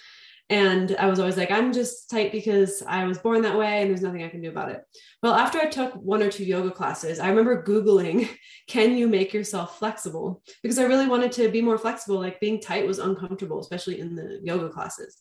And 0.50 0.94
I 0.98 1.06
was 1.06 1.18
always 1.18 1.38
like, 1.38 1.50
I'm 1.50 1.72
just 1.72 2.10
tight 2.10 2.30
because 2.30 2.82
I 2.86 3.04
was 3.04 3.18
born 3.18 3.40
that 3.42 3.56
way, 3.56 3.80
and 3.80 3.90
there's 3.90 4.02
nothing 4.02 4.22
I 4.22 4.28
can 4.28 4.42
do 4.42 4.50
about 4.50 4.70
it. 4.70 4.82
Well, 5.22 5.34
after 5.34 5.58
I 5.58 5.66
took 5.66 5.94
one 5.94 6.22
or 6.22 6.30
two 6.30 6.44
yoga 6.44 6.70
classes, 6.70 7.18
I 7.18 7.30
remember 7.30 7.62
Googling, 7.62 8.28
"Can 8.68 8.96
you 8.96 9.08
make 9.08 9.32
yourself 9.32 9.78
flexible?" 9.78 10.42
Because 10.62 10.78
I 10.78 10.84
really 10.84 11.06
wanted 11.06 11.32
to 11.32 11.48
be 11.48 11.62
more 11.62 11.78
flexible. 11.78 12.18
Like 12.18 12.40
being 12.40 12.60
tight 12.60 12.86
was 12.86 12.98
uncomfortable, 12.98 13.58
especially 13.58 14.00
in 14.00 14.14
the 14.14 14.40
yoga 14.42 14.68
classes. 14.68 15.18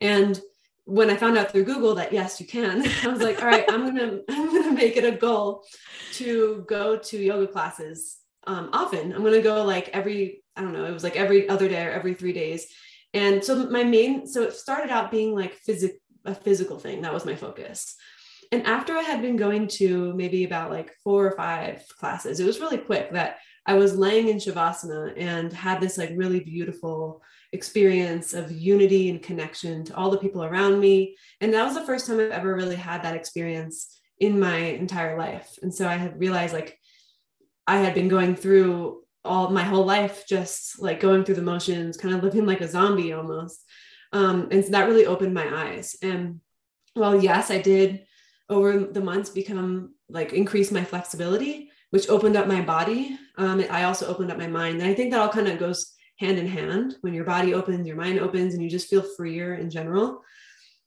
And 0.00 0.40
when 0.84 1.10
I 1.10 1.16
found 1.16 1.38
out 1.38 1.50
through 1.50 1.64
Google 1.64 1.94
that 1.96 2.12
yes, 2.12 2.40
you 2.40 2.46
can, 2.46 2.86
I 3.04 3.08
was 3.08 3.20
like, 3.20 3.42
all 3.42 3.48
right, 3.48 3.64
I'm 3.68 3.84
gonna 3.84 4.20
I'm 4.30 4.46
gonna 4.46 4.72
make 4.72 4.96
it 4.96 5.04
a 5.04 5.16
goal 5.16 5.62
to 6.14 6.64
go 6.68 6.96
to 6.96 7.18
yoga 7.18 7.46
classes 7.46 8.18
um, 8.46 8.70
often. 8.72 9.12
I'm 9.12 9.24
gonna 9.24 9.42
go 9.42 9.64
like 9.64 9.88
every 9.88 10.42
I 10.56 10.62
don't 10.62 10.72
know, 10.72 10.84
it 10.84 10.92
was 10.92 11.04
like 11.04 11.16
every 11.16 11.48
other 11.48 11.68
day 11.68 11.84
or 11.84 11.90
every 11.90 12.14
three 12.14 12.32
days. 12.32 12.68
And 13.14 13.42
so 13.42 13.70
my 13.70 13.84
main 13.84 14.26
so 14.26 14.42
it 14.42 14.52
started 14.54 14.90
out 14.90 15.10
being 15.10 15.34
like 15.34 15.54
physic 15.54 16.00
a 16.24 16.34
physical 16.34 16.78
thing. 16.78 17.02
That 17.02 17.14
was 17.14 17.24
my 17.24 17.34
focus. 17.34 17.96
And 18.52 18.66
after 18.66 18.94
I 18.94 19.02
had 19.02 19.22
been 19.22 19.36
going 19.36 19.68
to 19.78 20.12
maybe 20.14 20.44
about 20.44 20.70
like 20.70 20.92
four 21.02 21.26
or 21.26 21.36
five 21.36 21.82
classes, 21.98 22.40
it 22.40 22.46
was 22.46 22.60
really 22.60 22.78
quick 22.78 23.12
that 23.12 23.38
I 23.66 23.74
was 23.74 23.96
laying 23.96 24.28
in 24.28 24.36
Shavasana 24.36 25.14
and 25.16 25.52
had 25.52 25.80
this 25.80 25.96
like 25.96 26.12
really 26.14 26.40
beautiful 26.40 27.22
experience 27.52 28.34
of 28.34 28.52
unity 28.52 29.10
and 29.10 29.22
connection 29.22 29.84
to 29.84 29.96
all 29.96 30.10
the 30.10 30.18
people 30.18 30.44
around 30.44 30.80
me. 30.80 31.16
And 31.40 31.54
that 31.54 31.64
was 31.64 31.74
the 31.74 31.86
first 31.86 32.06
time 32.06 32.20
I've 32.20 32.30
ever 32.30 32.54
really 32.54 32.76
had 32.76 33.02
that 33.02 33.16
experience 33.16 34.00
in 34.18 34.38
my 34.38 34.56
entire 34.56 35.18
life. 35.18 35.58
And 35.62 35.74
so 35.74 35.88
I 35.88 35.96
had 35.96 36.18
realized 36.18 36.52
like 36.52 36.78
I 37.66 37.78
had 37.78 37.94
been 37.94 38.08
going 38.08 38.36
through 38.36 39.03
all 39.24 39.50
my 39.50 39.62
whole 39.62 39.84
life, 39.84 40.24
just 40.26 40.80
like 40.80 41.00
going 41.00 41.24
through 41.24 41.36
the 41.36 41.42
motions, 41.42 41.96
kind 41.96 42.14
of 42.14 42.22
living 42.22 42.46
like 42.46 42.60
a 42.60 42.68
zombie 42.68 43.12
almost. 43.12 43.64
Um, 44.12 44.48
and 44.50 44.64
so 44.64 44.70
that 44.72 44.86
really 44.86 45.06
opened 45.06 45.34
my 45.34 45.70
eyes. 45.70 45.96
And 46.02 46.40
well, 46.94 47.20
yes, 47.20 47.50
I 47.50 47.60
did 47.60 48.06
over 48.48 48.78
the 48.78 49.00
months 49.00 49.30
become 49.30 49.94
like 50.08 50.32
increase 50.32 50.70
my 50.70 50.84
flexibility, 50.84 51.70
which 51.90 52.08
opened 52.08 52.36
up 52.36 52.46
my 52.46 52.60
body. 52.60 53.18
Um, 53.36 53.64
I 53.70 53.84
also 53.84 54.06
opened 54.06 54.30
up 54.30 54.38
my 54.38 54.46
mind. 54.46 54.80
And 54.80 54.88
I 54.88 54.94
think 54.94 55.10
that 55.10 55.20
all 55.20 55.28
kind 55.28 55.48
of 55.48 55.58
goes 55.58 55.94
hand 56.18 56.38
in 56.38 56.46
hand. 56.46 56.96
When 57.00 57.14
your 57.14 57.24
body 57.24 57.54
opens, 57.54 57.86
your 57.86 57.96
mind 57.96 58.20
opens, 58.20 58.54
and 58.54 58.62
you 58.62 58.70
just 58.70 58.88
feel 58.88 59.02
freer 59.16 59.54
in 59.54 59.70
general. 59.70 60.22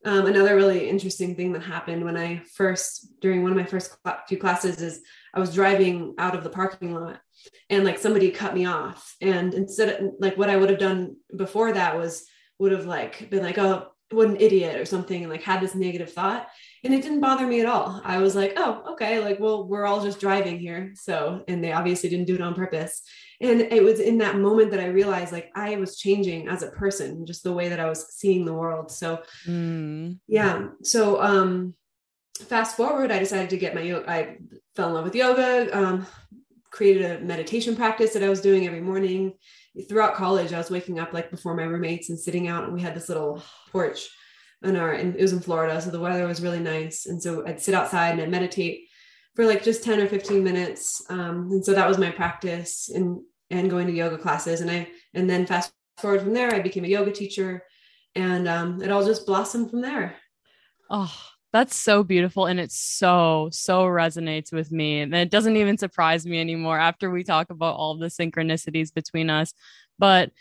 Um, 0.06 0.28
another 0.28 0.56
really 0.56 0.88
interesting 0.88 1.36
thing 1.36 1.52
that 1.54 1.64
happened 1.64 2.06
when 2.06 2.16
I 2.16 2.42
first, 2.54 3.20
during 3.20 3.42
one 3.42 3.52
of 3.52 3.58
my 3.58 3.66
first 3.66 3.98
few 4.28 4.38
classes, 4.38 4.80
is 4.82 5.02
I 5.34 5.40
was 5.40 5.54
driving 5.54 6.14
out 6.18 6.36
of 6.36 6.44
the 6.44 6.50
parking 6.50 6.94
lot 6.94 7.20
and 7.70 7.84
like 7.84 7.98
somebody 7.98 8.32
cut 8.32 8.54
me 8.54 8.66
off. 8.66 9.16
And 9.22 9.54
instead 9.54 9.90
of 9.90 10.12
like 10.20 10.38
what 10.38 10.50
I 10.50 10.56
would 10.56 10.70
have 10.70 10.80
done 10.80 11.16
before 11.36 11.72
that 11.72 11.98
was 11.98 12.26
would 12.60 12.72
have 12.72 12.86
like 12.86 13.30
been 13.30 13.44
like, 13.44 13.58
oh, 13.58 13.88
what 14.12 14.30
an 14.30 14.38
idiot 14.38 14.80
or 14.80 14.86
something, 14.86 15.22
and 15.22 15.32
like 15.32 15.44
had 15.44 15.62
this 15.62 15.76
negative 15.76 16.12
thought. 16.12 16.48
And 16.84 16.94
it 16.94 17.02
didn't 17.02 17.22
bother 17.22 17.46
me 17.46 17.60
at 17.60 17.68
all. 17.68 18.02
I 18.06 18.20
was 18.20 18.36
like, 18.36 18.54
oh, 18.56 18.94
okay, 18.94 19.20
like, 19.20 19.40
well, 19.40 19.68
we're 19.68 19.86
all 19.86 20.04
just 20.04 20.20
driving 20.20 20.60
here. 20.60 20.94
So, 20.96 21.44
and 21.48 21.64
they 21.64 21.74
obviously 21.74 22.10
didn't 22.10 22.28
do 22.28 22.36
it 22.36 22.42
on 22.42 22.56
purpose 22.56 23.02
and 23.40 23.62
it 23.62 23.84
was 23.84 24.00
in 24.00 24.18
that 24.18 24.38
moment 24.38 24.72
that 24.72 24.80
i 24.80 24.88
realized 24.88 25.32
like 25.32 25.52
i 25.56 25.76
was 25.76 25.98
changing 25.98 26.48
as 26.48 26.64
a 26.64 26.72
person 26.72 27.26
just 27.26 27.44
the 27.44 27.54
way 27.54 27.70
that 27.70 27.80
i 27.80 27.88
was 27.88 28.14
seeing 28.14 28.46
the 28.46 28.54
world 28.54 28.92
so 28.92 29.22
mm. 29.46 30.18
yeah 30.28 30.68
so 30.84 31.22
um 31.22 31.74
fast 32.48 32.76
forward 32.78 33.12
i 33.12 33.20
decided 33.20 33.50
to 33.50 33.58
get 33.58 33.76
my 33.76 33.82
yoga 33.82 34.10
i 34.10 34.38
fell 34.76 34.90
in 34.90 34.94
love 34.94 35.04
with 35.04 35.16
yoga 35.16 35.78
um 35.78 36.06
created 36.72 37.04
a 37.06 37.24
meditation 37.24 37.76
practice 37.76 38.14
that 38.14 38.24
I 38.24 38.30
was 38.30 38.42
doing 38.42 38.66
every 38.66 38.82
morning. 38.82 39.34
Throughout 39.88 40.16
college, 40.16 40.54
I 40.54 40.58
was 40.58 40.72
waking 40.72 41.00
up 41.00 41.14
like 41.14 41.30
before 41.30 41.56
my 41.56 41.64
roommates 41.64 42.10
and 42.10 42.20
sitting 42.20 42.48
out, 42.48 42.64
and 42.64 42.74
we 42.74 42.82
had 42.82 42.96
this 42.96 43.10
little 43.10 43.44
porch 43.72 44.10
in 44.64 44.76
our, 44.76 44.92
and 44.92 45.16
it 45.16 45.22
was 45.22 45.34
in 45.34 45.40
Florida, 45.40 45.80
so 45.80 45.92
the 45.92 46.00
weather 46.00 46.28
was 46.28 46.42
really 46.42 46.60
nice. 46.60 47.06
And 47.06 47.22
so 47.22 47.46
I'd 47.46 47.62
sit 47.62 47.76
outside 47.76 48.12
and 48.12 48.22
I'd 48.22 48.32
meditate 48.32 48.88
for 49.36 49.46
like 49.46 49.64
just 49.64 49.84
10 49.84 50.02
or 50.02 50.08
15 50.08 50.44
minutes. 50.44 51.04
Um, 51.10 51.50
and 51.52 51.64
so 51.64 51.74
that 51.74 51.88
was 51.88 51.98
my 51.98 52.12
practice 52.12 52.90
and 52.90 53.22
and 53.50 53.70
going 53.70 53.88
to 53.88 53.94
yoga 53.94 54.18
classes. 54.18 54.62
And 54.62 54.70
I 54.70 54.88
and 55.14 55.30
then 55.30 55.46
fast 55.46 55.72
forward 55.98 56.22
from 56.22 56.34
there, 56.34 56.54
I 56.54 56.60
became 56.60 56.84
a 56.84 56.90
yoga 56.90 57.12
teacher, 57.12 57.64
and 58.16 58.48
um, 58.48 58.82
it 58.82 58.92
all 58.92 59.06
just 59.06 59.26
blossomed 59.26 59.70
from 59.70 59.82
there. 59.82 60.16
Oh, 60.90 61.14
that's 61.54 61.76
so 61.76 62.04
beautiful. 62.04 62.46
And 62.46 62.60
it 62.60 62.72
so, 62.72 63.50
so 63.52 63.84
resonates 63.84 64.52
with 64.52 64.72
me. 64.72 65.02
And 65.02 65.14
it 65.16 65.32
doesn't 65.32 65.58
even 65.58 65.78
surprise 65.78 66.26
me 66.26 66.40
anymore 66.40 66.78
after 66.78 67.10
we 67.10 67.24
talk 67.24 67.50
about 67.50 67.76
all 67.76 67.98
the 67.98 68.08
synchronicities 68.08 68.94
between 68.94 69.30
us. 69.30 69.54
But, 69.98 70.32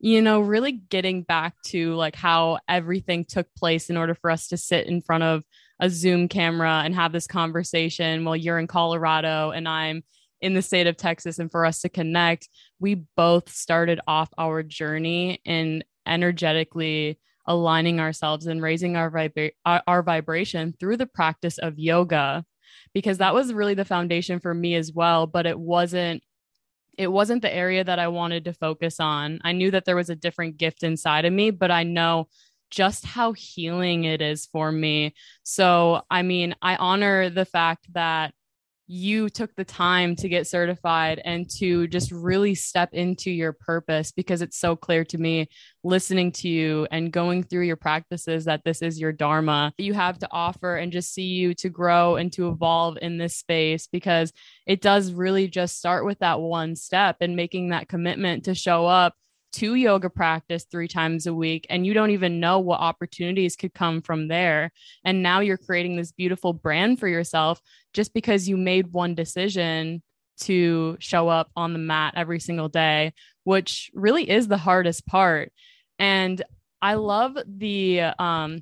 you 0.00 0.22
know, 0.22 0.40
really 0.40 0.72
getting 0.72 1.22
back 1.22 1.54
to 1.66 1.94
like 1.94 2.16
how 2.16 2.58
everything 2.68 3.24
took 3.24 3.46
place 3.54 3.90
in 3.90 3.96
order 3.96 4.14
for 4.14 4.30
us 4.30 4.48
to 4.48 4.56
sit 4.56 4.86
in 4.86 5.02
front 5.02 5.24
of 5.24 5.44
a 5.80 5.90
Zoom 5.90 6.28
camera 6.28 6.82
and 6.84 6.94
have 6.94 7.12
this 7.12 7.26
conversation 7.26 8.24
while 8.24 8.36
you're 8.36 8.58
in 8.58 8.66
Colorado 8.66 9.50
and 9.50 9.68
I'm 9.68 10.02
in 10.40 10.54
the 10.54 10.62
state 10.62 10.86
of 10.86 10.96
Texas 10.96 11.38
and 11.38 11.50
for 11.50 11.64
us 11.64 11.80
to 11.80 11.88
connect, 11.88 12.48
we 12.78 12.96
both 13.16 13.50
started 13.50 14.00
off 14.06 14.28
our 14.36 14.62
journey 14.62 15.40
in 15.44 15.82
energetically 16.06 17.18
aligning 17.46 18.00
ourselves 18.00 18.46
and 18.46 18.62
raising 18.62 18.96
our, 18.96 19.10
vibra- 19.10 19.52
our, 19.64 19.82
our 19.86 20.02
vibration 20.02 20.74
through 20.78 20.96
the 20.96 21.06
practice 21.06 21.58
of 21.58 21.78
yoga 21.78 22.44
because 22.92 23.18
that 23.18 23.34
was 23.34 23.52
really 23.52 23.74
the 23.74 23.84
foundation 23.84 24.40
for 24.40 24.54
me 24.54 24.74
as 24.74 24.92
well 24.92 25.26
but 25.26 25.46
it 25.46 25.58
wasn't 25.58 26.22
it 26.98 27.08
wasn't 27.08 27.42
the 27.42 27.54
area 27.54 27.84
that 27.84 27.98
I 27.98 28.08
wanted 28.08 28.44
to 28.44 28.52
focus 28.52 29.00
on. 29.00 29.40
I 29.42 29.52
knew 29.52 29.70
that 29.70 29.84
there 29.84 29.96
was 29.96 30.10
a 30.10 30.16
different 30.16 30.56
gift 30.56 30.82
inside 30.82 31.24
of 31.24 31.32
me, 31.32 31.50
but 31.50 31.70
I 31.70 31.82
know 31.82 32.28
just 32.70 33.04
how 33.04 33.32
healing 33.32 34.04
it 34.04 34.20
is 34.20 34.46
for 34.46 34.70
me. 34.72 35.14
So, 35.42 36.02
I 36.10 36.22
mean, 36.22 36.54
I 36.62 36.76
honor 36.76 37.30
the 37.30 37.44
fact 37.44 37.92
that 37.92 38.34
you 38.86 39.30
took 39.30 39.54
the 39.54 39.64
time 39.64 40.14
to 40.16 40.28
get 40.28 40.46
certified 40.46 41.20
and 41.24 41.48
to 41.48 41.88
just 41.88 42.12
really 42.12 42.54
step 42.54 42.90
into 42.92 43.30
your 43.30 43.52
purpose 43.52 44.12
because 44.12 44.42
it's 44.42 44.58
so 44.58 44.76
clear 44.76 45.04
to 45.04 45.16
me 45.16 45.48
listening 45.82 46.32
to 46.32 46.48
you 46.48 46.86
and 46.90 47.12
going 47.12 47.42
through 47.42 47.62
your 47.64 47.76
practices 47.76 48.44
that 48.44 48.62
this 48.64 48.82
is 48.82 49.00
your 49.00 49.12
dharma. 49.12 49.72
You 49.78 49.94
have 49.94 50.18
to 50.18 50.28
offer 50.30 50.76
and 50.76 50.92
just 50.92 51.14
see 51.14 51.22
you 51.22 51.54
to 51.54 51.70
grow 51.70 52.16
and 52.16 52.32
to 52.34 52.48
evolve 52.48 52.98
in 53.00 53.16
this 53.16 53.36
space 53.36 53.86
because 53.86 54.32
it 54.66 54.80
does 54.82 55.12
really 55.12 55.48
just 55.48 55.78
start 55.78 56.04
with 56.04 56.18
that 56.18 56.40
one 56.40 56.76
step 56.76 57.16
and 57.20 57.36
making 57.36 57.70
that 57.70 57.88
commitment 57.88 58.44
to 58.44 58.54
show 58.54 58.86
up 58.86 59.14
to 59.54 59.76
yoga 59.76 60.10
practice 60.10 60.66
three 60.68 60.88
times 60.88 61.26
a 61.26 61.34
week 61.34 61.64
and 61.70 61.86
you 61.86 61.94
don't 61.94 62.10
even 62.10 62.40
know 62.40 62.58
what 62.58 62.80
opportunities 62.80 63.54
could 63.54 63.72
come 63.72 64.02
from 64.02 64.26
there. 64.26 64.72
And 65.04 65.22
now 65.22 65.40
you're 65.40 65.56
creating 65.56 65.96
this 65.96 66.10
beautiful 66.10 66.52
brand 66.52 66.98
for 66.98 67.06
yourself 67.06 67.60
just 67.92 68.12
because 68.12 68.48
you 68.48 68.56
made 68.56 68.92
one 68.92 69.14
decision 69.14 70.02
to 70.40 70.96
show 70.98 71.28
up 71.28 71.50
on 71.54 71.72
the 71.72 71.78
mat 71.78 72.14
every 72.16 72.40
single 72.40 72.68
day, 72.68 73.12
which 73.44 73.92
really 73.94 74.28
is 74.28 74.48
the 74.48 74.56
hardest 74.58 75.06
part. 75.06 75.52
And 76.00 76.42
I 76.82 76.94
love 76.94 77.38
the 77.46 78.00
um 78.18 78.60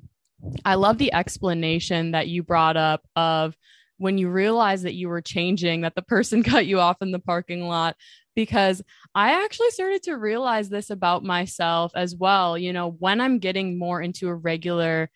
I 0.63 0.75
love 0.75 0.97
the 0.97 1.13
explanation 1.13 2.11
that 2.11 2.27
you 2.27 2.43
brought 2.43 2.77
up 2.77 3.01
of 3.15 3.55
when 3.97 4.17
you 4.17 4.29
realized 4.29 4.85
that 4.85 4.95
you 4.95 5.09
were 5.09 5.21
changing 5.21 5.81
that 5.81 5.95
the 5.95 6.01
person 6.01 6.43
cut 6.43 6.65
you 6.65 6.79
off 6.79 7.01
in 7.01 7.11
the 7.11 7.19
parking 7.19 7.67
lot 7.67 7.95
because 8.35 8.81
I 9.13 9.43
actually 9.43 9.69
started 9.71 10.03
to 10.03 10.17
realize 10.17 10.69
this 10.69 10.89
about 10.89 11.23
myself 11.23 11.91
as 11.95 12.15
well. 12.15 12.57
You 12.57 12.73
know, 12.73 12.89
when 12.89 13.21
I'm 13.21 13.39
getting 13.39 13.77
more 13.77 14.01
into 14.01 14.27
a 14.27 14.35
regular 14.35 15.09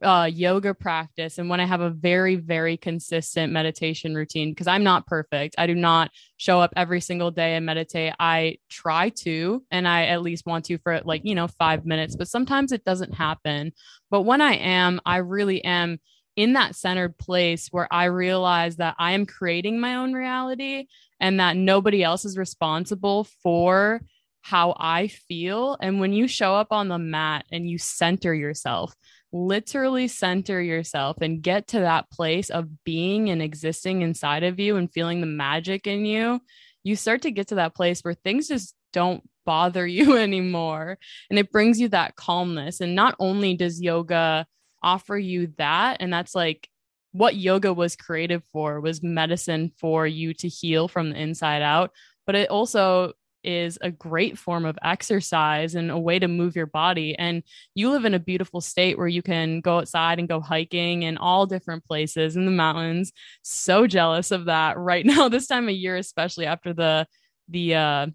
uh, 0.00 0.30
yoga 0.32 0.72
practice 0.72 1.38
and 1.38 1.50
when 1.50 1.60
I 1.60 1.66
have 1.66 1.80
a 1.80 1.90
very, 1.90 2.36
very 2.36 2.76
consistent 2.76 3.52
meditation 3.52 4.14
routine, 4.14 4.50
because 4.50 4.66
I'm 4.66 4.84
not 4.84 5.06
perfect, 5.06 5.56
I 5.58 5.66
do 5.66 5.74
not 5.74 6.10
show 6.36 6.60
up 6.60 6.72
every 6.76 7.00
single 7.00 7.30
day 7.30 7.56
and 7.56 7.66
meditate. 7.66 8.14
I 8.18 8.58
try 8.70 9.10
to, 9.20 9.62
and 9.70 9.86
I 9.86 10.06
at 10.06 10.22
least 10.22 10.46
want 10.46 10.66
to 10.66 10.78
for 10.78 11.00
like, 11.04 11.22
you 11.24 11.34
know, 11.34 11.48
five 11.48 11.84
minutes, 11.84 12.16
but 12.16 12.28
sometimes 12.28 12.72
it 12.72 12.84
doesn't 12.84 13.14
happen. 13.14 13.72
But 14.10 14.22
when 14.22 14.40
I 14.40 14.54
am, 14.54 15.00
I 15.04 15.18
really 15.18 15.62
am 15.64 15.98
in 16.36 16.54
that 16.54 16.74
centered 16.74 17.18
place 17.18 17.68
where 17.70 17.88
I 17.92 18.04
realize 18.04 18.76
that 18.76 18.94
I 18.98 19.12
am 19.12 19.26
creating 19.26 19.80
my 19.80 19.96
own 19.96 20.12
reality 20.12 20.86
and 21.20 21.40
that 21.40 21.56
nobody 21.56 22.02
else 22.02 22.24
is 22.24 22.38
responsible 22.38 23.24
for 23.42 24.00
how 24.40 24.74
I 24.78 25.08
feel. 25.08 25.76
And 25.80 26.00
when 26.00 26.12
you 26.12 26.26
show 26.26 26.54
up 26.54 26.68
on 26.72 26.88
the 26.88 26.98
mat 26.98 27.44
and 27.52 27.68
you 27.68 27.78
center 27.78 28.34
yourself, 28.34 28.94
literally 29.32 30.08
center 30.08 30.60
yourself 30.60 31.18
and 31.20 31.42
get 31.42 31.68
to 31.68 31.80
that 31.80 32.10
place 32.10 32.50
of 32.50 32.84
being 32.84 33.30
and 33.30 33.40
existing 33.40 34.02
inside 34.02 34.42
of 34.42 34.58
you 34.58 34.76
and 34.76 34.92
feeling 34.92 35.20
the 35.20 35.26
magic 35.26 35.86
in 35.86 36.04
you, 36.04 36.40
you 36.82 36.96
start 36.96 37.22
to 37.22 37.30
get 37.30 37.48
to 37.48 37.54
that 37.56 37.74
place 37.74 38.00
where 38.00 38.14
things 38.14 38.48
just 38.48 38.74
don't 38.92 39.22
bother 39.46 39.86
you 39.86 40.16
anymore. 40.16 40.98
And 41.30 41.38
it 41.38 41.52
brings 41.52 41.80
you 41.80 41.88
that 41.88 42.16
calmness. 42.16 42.80
And 42.80 42.94
not 42.94 43.14
only 43.18 43.54
does 43.54 43.80
yoga 43.80 44.46
offer 44.82 45.16
you 45.16 45.52
that 45.58 45.98
and 46.00 46.12
that's 46.12 46.34
like 46.34 46.68
what 47.12 47.36
yoga 47.36 47.72
was 47.72 47.96
created 47.96 48.42
for 48.52 48.80
was 48.80 49.02
medicine 49.02 49.70
for 49.78 50.06
you 50.06 50.32
to 50.32 50.48
heal 50.48 50.88
from 50.88 51.10
the 51.10 51.20
inside 51.20 51.62
out 51.62 51.92
but 52.26 52.34
it 52.34 52.48
also 52.50 53.12
is 53.44 53.78
a 53.80 53.90
great 53.90 54.38
form 54.38 54.64
of 54.64 54.78
exercise 54.82 55.74
and 55.74 55.90
a 55.90 55.98
way 55.98 56.18
to 56.18 56.28
move 56.28 56.56
your 56.56 56.66
body. 56.66 57.16
And 57.18 57.42
you 57.74 57.90
live 57.90 58.04
in 58.04 58.14
a 58.14 58.18
beautiful 58.18 58.60
state 58.60 58.96
where 58.96 59.08
you 59.08 59.22
can 59.22 59.60
go 59.60 59.78
outside 59.78 60.18
and 60.18 60.28
go 60.28 60.40
hiking 60.40 61.02
in 61.02 61.16
all 61.16 61.46
different 61.46 61.84
places 61.84 62.36
in 62.36 62.44
the 62.44 62.50
mountains. 62.50 63.12
So 63.42 63.86
jealous 63.86 64.30
of 64.30 64.46
that 64.46 64.78
right 64.78 65.04
now, 65.04 65.28
this 65.28 65.46
time 65.46 65.68
of 65.68 65.74
year, 65.74 65.96
especially 65.96 66.46
after 66.46 66.72
the 66.72 67.06
the 67.48 67.74
uh 67.74 68.06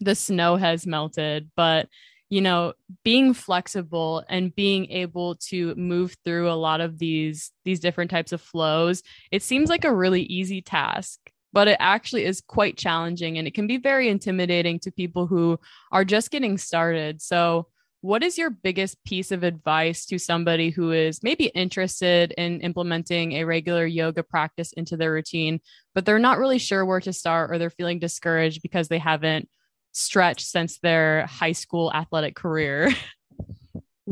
the 0.00 0.14
snow 0.14 0.56
has 0.56 0.86
melted. 0.86 1.50
But 1.56 1.88
you 2.30 2.40
know 2.40 2.72
being 3.04 3.34
flexible 3.34 4.24
and 4.28 4.54
being 4.54 4.90
able 4.90 5.36
to 5.36 5.74
move 5.74 6.16
through 6.24 6.50
a 6.50 6.54
lot 6.54 6.80
of 6.80 6.98
these 6.98 7.52
these 7.64 7.80
different 7.80 8.10
types 8.10 8.32
of 8.32 8.40
flows 8.40 9.02
it 9.30 9.42
seems 9.42 9.68
like 9.68 9.84
a 9.84 9.94
really 9.94 10.22
easy 10.22 10.62
task 10.62 11.20
but 11.52 11.68
it 11.68 11.76
actually 11.80 12.24
is 12.24 12.40
quite 12.40 12.76
challenging 12.76 13.38
and 13.38 13.46
it 13.46 13.54
can 13.54 13.66
be 13.66 13.76
very 13.76 14.08
intimidating 14.08 14.78
to 14.80 14.92
people 14.92 15.26
who 15.26 15.58
are 15.90 16.04
just 16.04 16.30
getting 16.30 16.56
started. 16.58 17.20
So 17.20 17.66
what 18.02 18.22
is 18.22 18.38
your 18.38 18.50
biggest 18.50 19.02
piece 19.04 19.30
of 19.30 19.42
advice 19.42 20.06
to 20.06 20.18
somebody 20.18 20.70
who 20.70 20.90
is 20.92 21.22
maybe 21.22 21.46
interested 21.46 22.32
in 22.38 22.60
implementing 22.60 23.32
a 23.32 23.44
regular 23.44 23.84
yoga 23.84 24.22
practice 24.22 24.72
into 24.72 24.96
their 24.96 25.12
routine 25.12 25.60
but 25.94 26.06
they're 26.06 26.18
not 26.18 26.38
really 26.38 26.58
sure 26.58 26.86
where 26.86 27.00
to 27.00 27.12
start 27.12 27.50
or 27.50 27.58
they're 27.58 27.68
feeling 27.68 27.98
discouraged 27.98 28.62
because 28.62 28.88
they 28.88 28.98
haven't 28.98 29.50
stretch 29.92 30.44
since 30.44 30.78
their 30.78 31.26
high 31.26 31.52
school 31.52 31.92
athletic 31.94 32.34
career. 32.34 32.92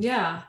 Yeah. 0.00 0.42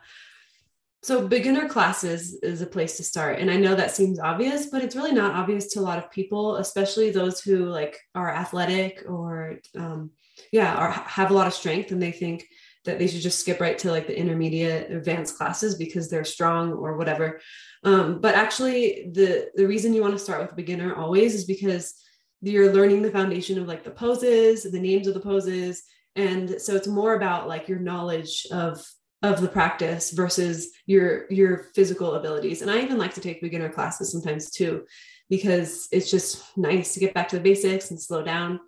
So 1.02 1.28
beginner 1.28 1.68
classes 1.68 2.36
is 2.44 2.62
a 2.62 2.68
place 2.68 2.98
to 2.98 3.04
start. 3.04 3.40
And 3.40 3.50
I 3.50 3.58
know 3.58 3.74
that 3.74 3.96
seems 3.96 4.20
obvious, 4.20 4.68
but 4.68 4.84
it's 4.84 4.96
really 4.96 5.14
not 5.14 5.34
obvious 5.34 5.68
to 5.74 5.80
a 5.80 5.82
lot 5.82 5.98
of 5.98 6.12
people, 6.12 6.58
especially 6.58 7.10
those 7.10 7.42
who 7.42 7.66
like 7.66 7.98
are 8.14 8.30
athletic 8.30 9.06
or 9.08 9.60
um 9.78 10.12
yeah, 10.52 10.82
or 10.82 10.92
have 10.92 11.32
a 11.32 11.34
lot 11.34 11.48
of 11.48 11.54
strength 11.54 11.92
and 11.92 12.02
they 12.02 12.12
think 12.12 12.46
that 12.86 13.00
they 13.00 13.08
should 13.08 13.22
just 13.22 13.40
skip 13.40 13.60
right 13.60 13.78
to 13.78 13.92
like 13.92 14.08
the 14.08 14.18
intermediate 14.18 14.92
advanced 14.92 15.38
classes 15.38 15.76
because 15.76 16.10
they're 16.10 16.24
strong 16.24 16.74
or 16.74 16.98
whatever. 16.98 17.40
Um, 17.84 18.20
but 18.20 18.36
actually 18.36 19.10
the 19.14 19.50
the 19.56 19.68
reason 19.68 19.94
you 19.94 20.02
want 20.02 20.14
to 20.14 20.24
start 20.24 20.42
with 20.42 20.56
beginner 20.56 20.96
always 20.96 21.34
is 21.34 21.46
because 21.46 21.94
you're 22.42 22.74
learning 22.74 23.02
the 23.02 23.12
foundation 23.12 23.60
of 23.60 23.68
like 23.68 23.84
the 23.84 23.92
poses 23.92 24.64
the 24.64 24.80
names 24.80 25.08
of 25.08 25.14
the 25.14 25.20
poses 25.20 25.84
and 26.16 26.62
so 26.62 26.76
it's 26.76 26.88
more 26.88 27.16
about 27.16 27.48
like 27.48 27.68
your 27.68 27.80
knowledge 27.80 28.46
of 28.52 28.86
of 29.22 29.42
the 29.42 29.48
practice 29.48 30.12
versus 30.12 30.72
your 30.86 31.32
your 31.32 31.66
physical 31.76 32.16
abilities. 32.16 32.62
And 32.62 32.72
i 32.72 32.82
even 32.82 32.98
like 32.98 33.14
to 33.16 33.22
take 33.22 33.42
beginner 33.42 33.70
classes 33.70 34.12
sometimes 34.12 34.50
too 34.52 34.86
because 35.30 35.88
it's 35.92 36.10
just 36.10 36.58
nice 36.58 36.94
to 36.94 37.00
get 37.00 37.14
back 37.14 37.28
to 37.30 37.36
the 37.38 37.44
basics 37.44 37.92
and 37.92 38.02
slow 38.02 38.24
down. 38.24 38.60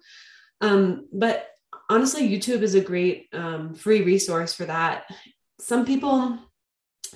Um, 0.59 1.07
but 1.11 1.47
honestly 1.89 2.29
youtube 2.29 2.61
is 2.61 2.75
a 2.75 2.81
great 2.81 3.27
um, 3.33 3.73
free 3.73 4.01
resource 4.01 4.53
for 4.53 4.65
that. 4.65 5.05
Some 5.59 5.85
people 5.85 6.37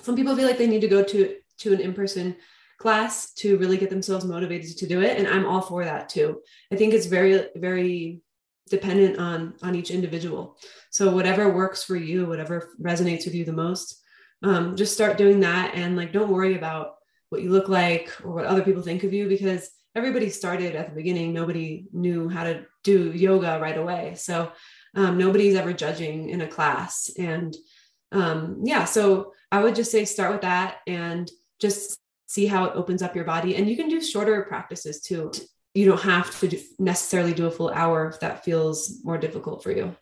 some 0.02 0.16
people 0.16 0.36
feel 0.36 0.46
like 0.46 0.58
they 0.58 0.66
need 0.66 0.82
to 0.82 0.88
go 0.88 1.02
to 1.02 1.36
to 1.58 1.72
an 1.72 1.80
in-person 1.80 2.36
class 2.78 3.32
to 3.32 3.56
really 3.58 3.76
get 3.76 3.90
themselves 3.90 4.24
motivated 4.24 4.76
to 4.76 4.86
do 4.86 5.00
it 5.00 5.18
and 5.18 5.26
i'm 5.26 5.46
all 5.46 5.60
for 5.60 5.84
that 5.84 6.08
too 6.08 6.40
i 6.72 6.76
think 6.76 6.92
it's 6.92 7.06
very 7.06 7.46
very 7.56 8.20
dependent 8.68 9.18
on 9.18 9.54
on 9.62 9.74
each 9.74 9.90
individual 9.90 10.56
so 10.90 11.10
whatever 11.10 11.52
works 11.52 11.82
for 11.84 11.96
you 11.96 12.26
whatever 12.26 12.70
resonates 12.80 13.24
with 13.24 13.34
you 13.34 13.44
the 13.44 13.52
most 13.52 14.02
um, 14.42 14.76
just 14.76 14.92
start 14.92 15.16
doing 15.16 15.40
that 15.40 15.74
and 15.74 15.96
like 15.96 16.12
don't 16.12 16.30
worry 16.30 16.56
about 16.56 16.96
what 17.30 17.42
you 17.42 17.50
look 17.50 17.68
like 17.68 18.12
or 18.22 18.32
what 18.34 18.44
other 18.44 18.62
people 18.62 18.82
think 18.82 19.02
of 19.02 19.12
you 19.12 19.28
because 19.28 19.70
everybody 19.96 20.28
started 20.28 20.76
at 20.76 20.90
the 20.90 20.94
beginning. 20.94 21.32
Nobody 21.32 21.86
knew 21.92 22.28
how 22.28 22.44
to 22.44 22.66
do 22.84 23.10
yoga 23.12 23.58
right 23.60 23.78
away. 23.78 24.14
So 24.16 24.52
um, 24.94 25.16
nobody's 25.16 25.56
ever 25.56 25.72
judging 25.72 26.28
in 26.28 26.42
a 26.42 26.46
class. 26.46 27.10
And 27.18 27.56
um, 28.12 28.60
yeah, 28.62 28.84
so 28.84 29.32
I 29.50 29.62
would 29.62 29.74
just 29.74 29.90
say 29.90 30.04
start 30.04 30.32
with 30.32 30.42
that 30.42 30.78
and 30.86 31.30
just 31.60 31.98
see 32.26 32.46
how 32.46 32.64
it 32.64 32.72
opens 32.74 33.02
up 33.02 33.14
your 33.14 33.24
body. 33.24 33.56
And 33.56 33.68
you 33.68 33.76
can 33.76 33.88
do 33.88 34.00
shorter 34.00 34.42
practices 34.42 35.00
too. 35.00 35.32
You 35.74 35.86
don't 35.86 36.02
have 36.02 36.38
to 36.40 36.58
necessarily 36.78 37.34
do 37.34 37.46
a 37.46 37.50
full 37.50 37.70
hour 37.70 38.08
if 38.08 38.20
that 38.20 38.44
feels 38.44 39.04
more 39.04 39.18
difficult 39.18 39.62
for 39.62 39.70
you. 39.70 39.94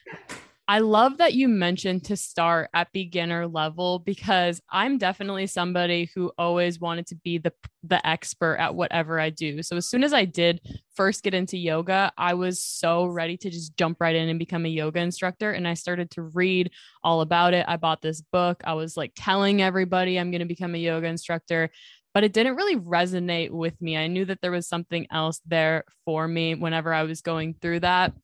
I 0.66 0.78
love 0.78 1.18
that 1.18 1.34
you 1.34 1.46
mentioned 1.48 2.04
to 2.04 2.16
start 2.16 2.70
at 2.72 2.90
beginner 2.92 3.46
level 3.46 3.98
because 3.98 4.62
I'm 4.70 4.96
definitely 4.96 5.46
somebody 5.46 6.10
who 6.14 6.32
always 6.38 6.80
wanted 6.80 7.06
to 7.08 7.16
be 7.16 7.36
the 7.36 7.52
the 7.82 8.04
expert 8.06 8.56
at 8.56 8.74
whatever 8.74 9.20
I 9.20 9.28
do. 9.28 9.62
So 9.62 9.76
as 9.76 9.86
soon 9.86 10.02
as 10.02 10.14
I 10.14 10.24
did 10.24 10.62
first 10.94 11.22
get 11.22 11.34
into 11.34 11.58
yoga, 11.58 12.10
I 12.16 12.32
was 12.32 12.62
so 12.62 13.04
ready 13.04 13.36
to 13.38 13.50
just 13.50 13.76
jump 13.76 14.00
right 14.00 14.16
in 14.16 14.30
and 14.30 14.38
become 14.38 14.64
a 14.64 14.70
yoga 14.70 15.00
instructor 15.00 15.50
and 15.52 15.68
I 15.68 15.74
started 15.74 16.10
to 16.12 16.22
read 16.22 16.70
all 17.02 17.20
about 17.20 17.52
it. 17.52 17.66
I 17.68 17.76
bought 17.76 18.00
this 18.00 18.22
book. 18.22 18.62
I 18.64 18.72
was 18.72 18.96
like 18.96 19.12
telling 19.14 19.60
everybody 19.60 20.18
I'm 20.18 20.30
going 20.30 20.38
to 20.38 20.46
become 20.46 20.74
a 20.74 20.78
yoga 20.78 21.08
instructor 21.08 21.70
but 22.14 22.24
it 22.24 22.32
didn't 22.32 22.56
really 22.56 22.76
resonate 22.76 23.50
with 23.50 23.80
me. 23.82 23.96
I 23.96 24.06
knew 24.06 24.24
that 24.24 24.40
there 24.40 24.52
was 24.52 24.68
something 24.68 25.06
else 25.10 25.40
there 25.44 25.84
for 26.04 26.26
me 26.26 26.54
whenever 26.54 26.94
I 26.94 27.02
was 27.02 27.20
going 27.20 27.54
through 27.60 27.80
that. 27.80 28.14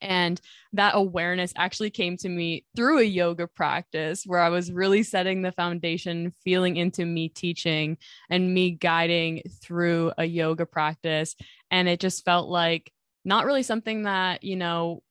And 0.00 0.40
that 0.74 0.94
awareness 0.94 1.52
actually 1.56 1.90
came 1.90 2.16
to 2.18 2.28
me 2.28 2.64
through 2.76 3.00
a 3.00 3.04
yoga 3.04 3.48
practice 3.48 4.22
where 4.24 4.40
I 4.40 4.50
was 4.50 4.70
really 4.70 5.02
setting 5.02 5.42
the 5.42 5.50
foundation, 5.50 6.32
feeling 6.44 6.76
into 6.76 7.04
me 7.04 7.28
teaching 7.28 7.98
and 8.30 8.54
me 8.54 8.70
guiding 8.70 9.42
through 9.60 10.12
a 10.16 10.24
yoga 10.24 10.64
practice. 10.64 11.34
And 11.70 11.88
it 11.88 11.98
just 11.98 12.24
felt 12.24 12.48
like 12.48 12.92
not 13.24 13.46
really 13.46 13.64
something 13.64 14.02
that, 14.02 14.44
you 14.44 14.56
know, 14.56 15.02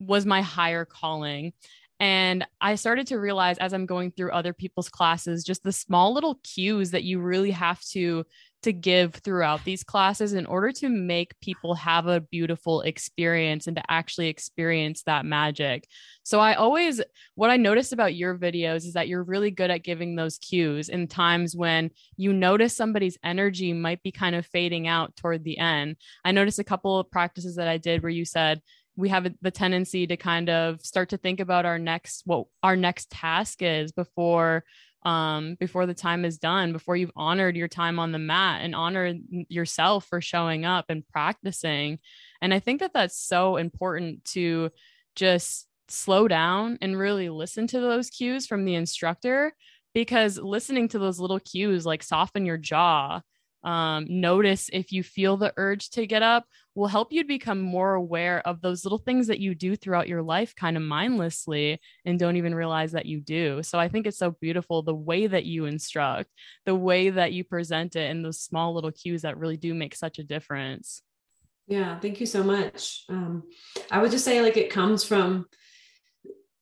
was 0.00 0.26
my 0.26 0.42
higher 0.42 0.84
calling. 0.84 1.52
And 2.00 2.46
I 2.60 2.74
started 2.74 3.06
to 3.08 3.18
realize 3.18 3.58
as 3.58 3.72
I'm 3.72 3.86
going 3.86 4.10
through 4.10 4.32
other 4.32 4.52
people's 4.52 4.88
classes, 4.88 5.44
just 5.44 5.62
the 5.62 5.72
small 5.72 6.12
little 6.12 6.40
cues 6.42 6.90
that 6.90 7.04
you 7.04 7.20
really 7.20 7.52
have 7.52 7.80
to 7.92 8.24
to 8.64 8.72
give 8.72 9.16
throughout 9.16 9.62
these 9.64 9.84
classes 9.84 10.32
in 10.32 10.46
order 10.46 10.72
to 10.72 10.88
make 10.88 11.38
people 11.42 11.74
have 11.74 12.06
a 12.06 12.22
beautiful 12.22 12.80
experience 12.80 13.66
and 13.66 13.76
to 13.76 13.82
actually 13.90 14.28
experience 14.28 15.02
that 15.02 15.26
magic. 15.26 15.86
So 16.22 16.40
I 16.40 16.54
always 16.54 17.02
what 17.34 17.50
I 17.50 17.58
noticed 17.58 17.92
about 17.92 18.14
your 18.14 18.38
videos 18.38 18.86
is 18.86 18.94
that 18.94 19.06
you're 19.06 19.22
really 19.22 19.50
good 19.50 19.70
at 19.70 19.84
giving 19.84 20.16
those 20.16 20.38
cues 20.38 20.88
in 20.88 21.08
times 21.08 21.54
when 21.54 21.90
you 22.16 22.32
notice 22.32 22.74
somebody's 22.74 23.18
energy 23.22 23.74
might 23.74 24.02
be 24.02 24.10
kind 24.10 24.34
of 24.34 24.46
fading 24.46 24.88
out 24.88 25.14
toward 25.14 25.44
the 25.44 25.58
end. 25.58 25.96
I 26.24 26.32
noticed 26.32 26.58
a 26.58 26.64
couple 26.64 26.98
of 26.98 27.10
practices 27.10 27.56
that 27.56 27.68
I 27.68 27.76
did 27.76 28.02
where 28.02 28.10
you 28.10 28.24
said 28.24 28.62
we 28.96 29.08
have 29.08 29.26
the 29.42 29.50
tendency 29.50 30.06
to 30.06 30.16
kind 30.16 30.48
of 30.48 30.80
start 30.80 31.10
to 31.10 31.16
think 31.16 31.40
about 31.40 31.66
our 31.66 31.78
next 31.78 32.22
what 32.24 32.46
our 32.62 32.76
next 32.76 33.10
task 33.10 33.62
is 33.62 33.92
before 33.92 34.64
um, 35.04 35.56
before 35.60 35.84
the 35.84 35.94
time 35.94 36.24
is 36.24 36.38
done, 36.38 36.72
before 36.72 36.96
you've 36.96 37.12
honored 37.14 37.56
your 37.56 37.68
time 37.68 37.98
on 37.98 38.12
the 38.12 38.18
mat 38.18 38.62
and 38.62 38.74
honored 38.74 39.18
yourself 39.48 40.06
for 40.06 40.20
showing 40.20 40.64
up 40.64 40.86
and 40.88 41.06
practicing. 41.06 41.98
And 42.40 42.54
I 42.54 42.58
think 42.58 42.80
that 42.80 42.94
that's 42.94 43.18
so 43.18 43.56
important 43.56 44.24
to 44.32 44.70
just 45.14 45.66
slow 45.88 46.26
down 46.26 46.78
and 46.80 46.98
really 46.98 47.28
listen 47.28 47.66
to 47.66 47.80
those 47.80 48.08
cues 48.08 48.46
from 48.46 48.64
the 48.64 48.74
instructor 48.74 49.54
because 49.92 50.38
listening 50.38 50.88
to 50.88 50.98
those 50.98 51.20
little 51.20 51.38
cues 51.38 51.84
like 51.84 52.02
soften 52.02 52.46
your 52.46 52.56
jaw 52.56 53.20
um, 53.64 54.06
notice 54.08 54.68
if 54.72 54.92
you 54.92 55.02
feel 55.02 55.36
the 55.36 55.52
urge 55.56 55.90
to 55.90 56.06
get 56.06 56.22
up 56.22 56.46
will 56.74 56.86
help 56.86 57.12
you 57.12 57.24
become 57.24 57.60
more 57.60 57.94
aware 57.94 58.46
of 58.46 58.60
those 58.60 58.84
little 58.84 58.98
things 58.98 59.28
that 59.28 59.40
you 59.40 59.54
do 59.54 59.74
throughout 59.74 60.08
your 60.08 60.22
life 60.22 60.54
kind 60.54 60.76
of 60.76 60.82
mindlessly 60.82 61.80
and 62.04 62.18
don't 62.18 62.36
even 62.36 62.54
realize 62.54 62.92
that 62.92 63.06
you 63.06 63.20
do. 63.20 63.62
So 63.62 63.78
I 63.78 63.88
think 63.88 64.06
it's 64.06 64.18
so 64.18 64.32
beautiful 64.32 64.82
the 64.82 64.94
way 64.94 65.26
that 65.26 65.44
you 65.44 65.64
instruct, 65.64 66.30
the 66.66 66.74
way 66.74 67.10
that 67.10 67.32
you 67.32 67.42
present 67.42 67.96
it, 67.96 68.10
and 68.10 68.24
those 68.24 68.40
small 68.40 68.74
little 68.74 68.92
cues 68.92 69.22
that 69.22 69.38
really 69.38 69.56
do 69.56 69.72
make 69.72 69.94
such 69.94 70.18
a 70.18 70.24
difference. 70.24 71.02
Yeah, 71.66 71.98
thank 71.98 72.20
you 72.20 72.26
so 72.26 72.42
much. 72.42 73.04
Um, 73.08 73.44
I 73.90 74.02
would 74.02 74.10
just 74.10 74.24
say, 74.24 74.42
like, 74.42 74.58
it 74.58 74.70
comes 74.70 75.04
from 75.04 75.46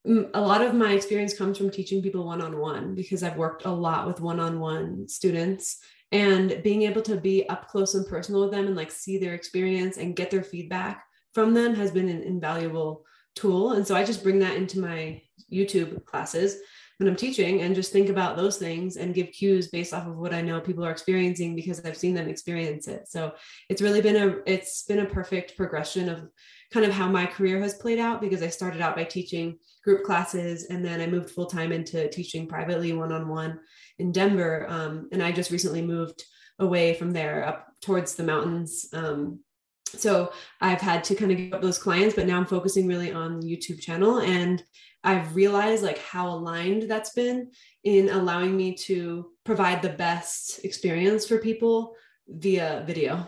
a 0.05 0.41
lot 0.41 0.63
of 0.63 0.75
my 0.75 0.93
experience 0.93 1.37
comes 1.37 1.57
from 1.57 1.71
teaching 1.71 2.03
people 2.03 2.27
one 2.27 2.41
on 2.41 2.59
one 2.59 2.95
because 2.95 3.23
I've 3.23 3.37
worked 3.37 3.65
a 3.65 3.71
lot 3.71 4.07
with 4.07 4.21
one 4.21 4.41
on 4.41 4.59
one 4.59 5.09
students 5.09 5.79
and 6.13 6.63
being 6.63 6.83
able 6.83 7.03
to 7.03 7.17
be 7.17 7.49
up 7.49 7.69
close 7.69 7.95
and 7.95 8.07
personal 8.07 8.43
with 8.43 8.53
them 8.53 8.67
and 8.67 8.77
like 8.77 8.91
see 8.91 9.19
their 9.19 9.35
experience 9.35 9.97
and 9.97 10.15
get 10.15 10.31
their 10.31 10.45
feedback 10.45 11.05
from 11.33 11.55
them 11.55 11.75
has 11.75 11.91
been 11.91 12.09
an 12.09 12.23
invaluable 12.23 13.05
tool. 13.35 13.73
And 13.73 13.87
so 13.87 13.95
i 13.97 14.05
just 14.05 14.23
bring 14.23 14.39
that 14.41 14.57
into 14.57 14.79
my 14.79 15.23
youtube 15.51 16.05
classes 16.05 16.59
when 16.99 17.09
i'm 17.09 17.17
teaching 17.17 17.63
and 17.63 17.75
just 17.75 17.93
think 17.93 18.09
about 18.09 18.37
those 18.37 18.59
things 18.59 18.97
and 18.97 19.15
give 19.15 19.33
cues 19.33 19.69
based 19.69 19.93
off 19.93 20.07
of 20.07 20.17
what 20.17 20.33
i 20.33 20.41
know 20.41 20.61
people 20.61 20.85
are 20.85 20.91
experiencing 20.91 21.57
because 21.57 21.85
i've 21.85 21.97
seen 21.97 22.15
them 22.15 22.29
experience 22.29 22.87
it. 22.89 23.09
So 23.09 23.33
it's 23.69 23.83
really 23.83 24.01
been 24.01 24.17
a 24.17 24.37
it's 24.47 24.85
been 24.85 25.01
a 25.01 25.07
perfect 25.07 25.57
progression 25.57 26.09
of 26.09 26.29
kind 26.73 26.87
of 26.87 26.93
how 26.93 27.09
my 27.09 27.27
career 27.27 27.61
has 27.61 27.75
played 27.75 27.99
out 27.99 28.21
because 28.21 28.43
i 28.43 28.49
started 28.49 28.81
out 28.81 28.97
by 28.97 29.05
teaching 29.05 29.59
group 29.85 30.05
classes 30.05 30.67
and 30.67 30.85
then 30.85 31.01
i 31.01 31.07
moved 31.07 31.31
full 31.31 31.47
time 31.47 31.73
into 31.73 32.09
teaching 32.09 32.47
privately 32.47 32.93
one-on-one 32.93 33.59
in 33.99 34.13
Denver. 34.13 34.67
Um, 34.69 35.09
and 35.13 35.23
I 35.23 35.33
just 35.33 35.51
recently 35.51 35.83
moved 35.83 36.25
away 36.59 36.95
from 36.95 37.13
there 37.13 37.47
up 37.47 37.69
towards 37.81 38.15
the 38.15 38.25
mountains. 38.25 38.87
Um, 38.93 39.41
so 39.87 40.33
I've 40.61 40.81
had 40.81 41.05
to 41.05 41.15
kind 41.15 41.31
of 41.31 41.37
give 41.37 41.53
up 41.53 41.63
those 41.63 41.79
clients, 41.79 42.15
but 42.15 42.27
now 42.27 42.39
I'm 42.39 42.47
focusing 42.47 42.87
really 42.87 43.13
on 43.13 43.41
the 43.41 43.47
YouTube 43.47 43.81
channel. 43.81 44.19
And 44.21 44.63
I've 45.05 45.35
realized 45.35 45.83
like 45.83 45.99
how 45.99 46.29
aligned 46.29 46.85
that's 46.85 47.13
been 47.13 47.51
in 47.85 48.09
allowing 48.09 48.57
me 48.57 48.75
to 48.75 49.31
provide 49.45 49.83
the 49.83 49.91
best 49.91 50.65
experience 50.65 51.27
for 51.27 51.39
people 51.39 51.95
via 52.29 52.85
video. 52.87 53.27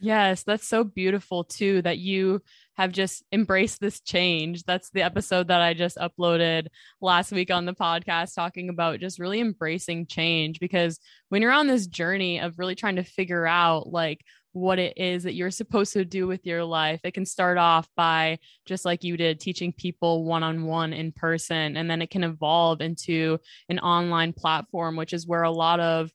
Yes, 0.00 0.42
that's 0.42 0.66
so 0.66 0.82
beautiful 0.82 1.44
too 1.44 1.82
that 1.82 1.98
you 1.98 2.42
have 2.76 2.92
just 2.92 3.22
embraced 3.32 3.80
this 3.80 4.00
change. 4.00 4.64
That's 4.64 4.90
the 4.90 5.02
episode 5.02 5.48
that 5.48 5.60
I 5.60 5.74
just 5.74 5.96
uploaded 5.96 6.68
last 7.00 7.32
week 7.32 7.50
on 7.50 7.66
the 7.66 7.74
podcast, 7.74 8.34
talking 8.34 8.68
about 8.68 9.00
just 9.00 9.18
really 9.18 9.40
embracing 9.40 10.06
change. 10.06 10.60
Because 10.60 10.98
when 11.28 11.42
you're 11.42 11.52
on 11.52 11.66
this 11.66 11.86
journey 11.86 12.40
of 12.40 12.58
really 12.58 12.74
trying 12.74 12.96
to 12.96 13.04
figure 13.04 13.46
out, 13.46 13.92
like, 13.92 14.24
what 14.52 14.78
it 14.78 14.98
is 14.98 15.22
that 15.22 15.34
you're 15.34 15.50
supposed 15.50 15.94
to 15.94 16.04
do 16.04 16.26
with 16.26 16.44
your 16.44 16.62
life. 16.62 17.00
It 17.04 17.14
can 17.14 17.24
start 17.24 17.56
off 17.56 17.88
by 17.96 18.38
just 18.66 18.84
like 18.84 19.02
you 19.02 19.16
did, 19.16 19.40
teaching 19.40 19.72
people 19.72 20.24
one 20.24 20.42
on 20.42 20.64
one 20.64 20.92
in 20.92 21.10
person, 21.12 21.76
and 21.76 21.90
then 21.90 22.02
it 22.02 22.10
can 22.10 22.22
evolve 22.22 22.82
into 22.82 23.38
an 23.70 23.78
online 23.78 24.34
platform, 24.34 24.96
which 24.96 25.14
is 25.14 25.26
where 25.26 25.42
a 25.42 25.50
lot 25.50 25.80
of 25.80 26.10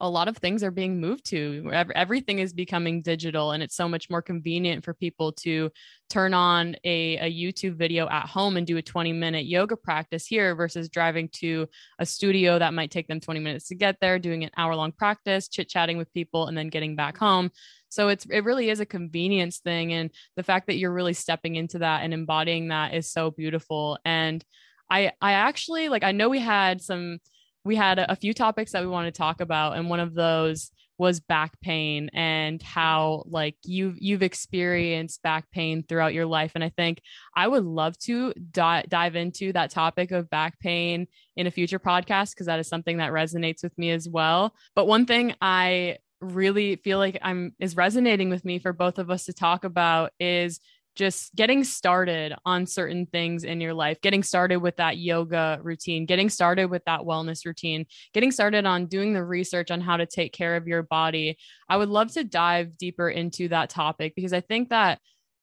a 0.00 0.08
lot 0.08 0.28
of 0.28 0.36
things 0.36 0.62
are 0.62 0.70
being 0.70 1.00
moved 1.00 1.24
to. 1.26 1.70
Everything 1.94 2.38
is 2.38 2.52
becoming 2.52 3.00
digital 3.00 3.52
and 3.52 3.62
it's 3.62 3.74
so 3.74 3.88
much 3.88 4.10
more 4.10 4.20
convenient 4.20 4.84
for 4.84 4.92
people 4.92 5.32
to 5.32 5.70
turn 6.08 6.34
on 6.34 6.76
a, 6.84 7.16
a 7.16 7.32
youtube 7.32 7.74
video 7.74 8.08
at 8.08 8.26
home 8.26 8.56
and 8.56 8.66
do 8.66 8.76
a 8.76 8.82
20 8.82 9.12
minute 9.12 9.46
yoga 9.46 9.76
practice 9.76 10.24
here 10.26 10.54
versus 10.54 10.88
driving 10.88 11.28
to 11.28 11.66
a 11.98 12.06
studio 12.06 12.58
that 12.58 12.74
might 12.74 12.90
take 12.90 13.08
them 13.08 13.18
20 13.18 13.40
minutes 13.40 13.68
to 13.68 13.74
get 13.74 13.96
there 14.00 14.18
doing 14.18 14.44
an 14.44 14.50
hour 14.56 14.76
long 14.76 14.92
practice 14.92 15.48
chit 15.48 15.68
chatting 15.68 15.98
with 15.98 16.12
people 16.12 16.46
and 16.46 16.56
then 16.56 16.68
getting 16.68 16.94
back 16.94 17.16
home. 17.16 17.50
So 17.88 18.08
it's 18.08 18.26
it 18.26 18.44
really 18.44 18.68
is 18.70 18.80
a 18.80 18.86
convenience 18.86 19.58
thing 19.58 19.92
and 19.92 20.10
the 20.36 20.42
fact 20.42 20.66
that 20.66 20.76
you're 20.76 20.92
really 20.92 21.14
stepping 21.14 21.56
into 21.56 21.78
that 21.78 22.02
and 22.02 22.12
embodying 22.12 22.68
that 22.68 22.94
is 22.94 23.10
so 23.10 23.30
beautiful. 23.30 23.98
And 24.04 24.44
i 24.88 25.10
i 25.20 25.32
actually 25.32 25.88
like 25.88 26.04
i 26.04 26.12
know 26.12 26.28
we 26.28 26.38
had 26.38 26.80
some 26.80 27.18
we 27.66 27.76
had 27.76 27.98
a, 27.98 28.16
few 28.16 28.32
topics 28.32 28.72
that 28.72 28.82
we 28.82 28.88
want 28.88 29.12
to 29.12 29.16
talk 29.16 29.40
about, 29.40 29.76
and 29.76 29.90
one 29.90 30.00
of 30.00 30.14
those 30.14 30.70
was 30.98 31.20
back 31.20 31.60
pain 31.60 32.08
and 32.14 32.62
how 32.62 33.22
like 33.26 33.56
you've 33.64 33.96
you've 33.98 34.22
experienced 34.22 35.22
back 35.22 35.50
pain 35.50 35.84
throughout 35.86 36.14
your 36.14 36.24
life. 36.24 36.52
And 36.54 36.64
i 36.64 36.70
think 36.70 37.02
i 37.34 37.46
would 37.46 37.64
love 37.64 37.98
to 37.98 38.32
di- 38.50 38.84
dive 38.88 39.14
into 39.14 39.52
that 39.52 39.70
topic 39.70 40.10
of 40.10 40.30
back 40.30 40.58
pain 40.58 41.06
in 41.36 41.46
a 41.46 41.50
future 41.50 41.78
podcast 41.78 42.30
because 42.30 42.46
that 42.46 42.60
is 42.60 42.68
something 42.68 42.96
that 42.96 43.12
resonates 43.12 43.62
with 43.62 43.76
me 43.76 43.90
as 43.90 44.08
well. 44.08 44.54
But 44.74 44.86
one 44.86 45.04
thing 45.04 45.34
i 45.42 45.98
really 46.22 46.76
feel 46.76 46.96
like 46.96 47.18
i'm 47.20 47.54
is 47.60 47.76
resonating 47.76 48.30
with 48.30 48.42
me 48.42 48.58
for 48.58 48.72
both 48.72 48.98
of 48.98 49.10
us 49.10 49.26
to 49.26 49.34
talk 49.34 49.64
about 49.64 50.12
is 50.18 50.60
just 50.96 51.34
getting 51.36 51.62
started 51.62 52.34
on 52.44 52.66
certain 52.66 53.06
things 53.06 53.44
in 53.44 53.60
your 53.60 53.74
life, 53.74 54.00
getting 54.00 54.22
started 54.22 54.56
with 54.56 54.76
that 54.76 54.96
yoga 54.96 55.60
routine, 55.62 56.06
getting 56.06 56.30
started 56.30 56.70
with 56.70 56.84
that 56.86 57.00
wellness 57.00 57.44
routine, 57.44 57.86
getting 58.12 58.32
started 58.32 58.66
on 58.66 58.86
doing 58.86 59.12
the 59.12 59.22
research 59.22 59.70
on 59.70 59.80
how 59.80 59.96
to 59.96 60.06
take 60.06 60.32
care 60.32 60.56
of 60.56 60.66
your 60.66 60.82
body. 60.82 61.36
I 61.68 61.76
would 61.76 61.90
love 61.90 62.12
to 62.14 62.24
dive 62.24 62.78
deeper 62.78 63.08
into 63.08 63.48
that 63.48 63.70
topic 63.70 64.14
because 64.16 64.32
I 64.32 64.40
think 64.40 64.70
that 64.70 64.98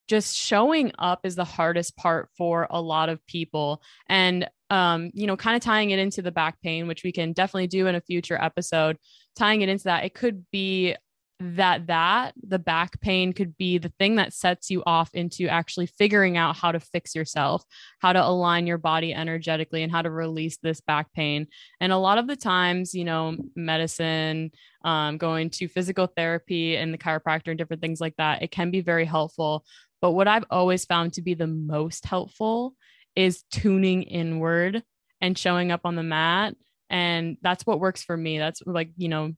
just 0.07 0.35
showing 0.35 0.91
up 0.99 1.21
is 1.23 1.35
the 1.35 1.45
hardest 1.45 1.95
part 1.95 2.29
for 2.37 2.67
a 2.69 2.81
lot 2.81 3.09
of 3.09 3.25
people. 3.25 3.81
And, 4.07 4.49
um, 4.69 5.11
you 5.13 5.27
know, 5.27 5.37
kind 5.37 5.55
of 5.55 5.61
tying 5.61 5.91
it 5.91 5.99
into 5.99 6.21
the 6.21 6.31
back 6.31 6.59
pain, 6.61 6.87
which 6.87 7.03
we 7.03 7.11
can 7.11 7.31
definitely 7.31 7.67
do 7.67 7.87
in 7.87 7.95
a 7.95 8.01
future 8.01 8.41
episode, 8.41 8.97
tying 9.35 9.61
it 9.61 9.69
into 9.69 9.85
that, 9.85 10.03
it 10.03 10.13
could 10.13 10.45
be 10.51 10.95
that 11.43 11.88
that 11.88 12.34
the 12.41 12.58
back 12.58 12.99
pain 13.01 13.34
could 13.34 13.58
be 13.58 13.77
the 13.77 13.91
thing 13.99 14.15
that 14.15 14.34
sets 14.34 14.69
you 14.69 14.82
off 14.86 15.13
into 15.13 15.47
actually 15.47 15.86
figuring 15.86 16.38
out 16.38 16.56
how 16.56 16.71
to 16.71 16.79
fix 16.79 17.13
yourself 17.13 17.63
how 17.99 18.13
to 18.13 18.23
align 18.23 18.65
your 18.65 18.77
body 18.77 19.13
energetically 19.13 19.84
and 19.84 19.91
how 19.91 20.01
to 20.01 20.10
release 20.10 20.58
this 20.58 20.79
back 20.82 21.12
pain. 21.13 21.47
And 21.79 21.91
a 21.91 21.97
lot 21.97 22.17
of 22.17 22.27
the 22.27 22.36
times 22.36 22.93
you 22.93 23.03
know 23.03 23.36
medicine 23.56 24.51
um, 24.86 25.17
going 25.17 25.49
to 25.51 25.67
physical 25.67 26.08
therapy 26.08 26.77
and 26.77 26.93
the 26.93 26.97
chiropractor 26.97 27.49
and 27.49 27.58
different 27.58 27.82
things 27.82 28.01
like 28.01 28.15
that 28.17 28.41
it 28.41 28.51
can 28.51 28.71
be 28.71 28.82
very 28.82 29.06
helpful. 29.06 29.65
But 30.01 30.12
what 30.12 30.27
i've 30.27 30.45
always 30.49 30.86
found 30.86 31.13
to 31.13 31.21
be 31.21 31.34
the 31.34 31.47
most 31.47 32.06
helpful 32.06 32.75
is 33.15 33.43
tuning 33.51 34.03
inward 34.03 34.84
and 35.21 35.38
showing 35.38 35.71
up 35.71 35.82
on 35.86 35.95
the 35.95 36.03
mat. 36.03 36.56
And 36.89 37.38
that's 37.41 37.65
what 37.65 37.79
works 37.79 38.03
for 38.03 38.15
me. 38.15 38.38
That's 38.38 38.62
like 38.65 38.89
you 38.97 39.10
know 39.10 39.34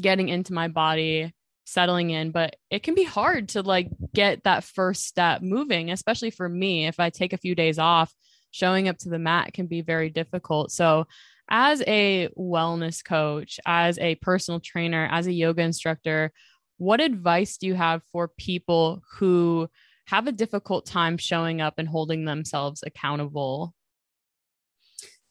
getting 0.00 0.28
into 0.28 0.52
my 0.52 0.68
body 0.68 1.32
settling 1.64 2.10
in 2.10 2.30
but 2.30 2.56
it 2.70 2.82
can 2.82 2.94
be 2.94 3.04
hard 3.04 3.48
to 3.48 3.62
like 3.62 3.88
get 4.14 4.42
that 4.44 4.64
first 4.64 5.06
step 5.06 5.42
moving 5.42 5.90
especially 5.90 6.30
for 6.30 6.48
me. 6.48 6.86
If 6.86 6.98
i 6.98 7.10
take 7.10 7.32
a 7.32 7.38
few 7.38 7.54
days 7.54 7.78
off 7.78 8.12
showing 8.50 8.88
up 8.88 8.98
to 8.98 9.08
the 9.08 9.18
mat 9.18 9.54
can 9.54 9.66
be 9.66 9.80
very 9.80 10.10
difficult. 10.10 10.70
So 10.72 11.06
as 11.48 11.82
a 11.86 12.28
wellness 12.38 13.04
coach 13.04 13.60
as 13.64 13.98
a 13.98 14.16
personal 14.16 14.60
trainer 14.60 15.08
as 15.10 15.26
a 15.26 15.32
yoga 15.32 15.62
instructor 15.62 16.32
what 16.78 17.00
advice 17.00 17.58
do 17.58 17.66
you 17.68 17.74
have 17.74 18.02
for 18.10 18.28
people 18.36 19.02
who 19.18 19.68
have 20.06 20.26
a 20.26 20.32
difficult 20.32 20.84
time 20.84 21.16
showing 21.16 21.60
up 21.60 21.74
and 21.78 21.88
holding 21.88 22.24
themselves 22.24 22.82
accountable? 22.84 23.72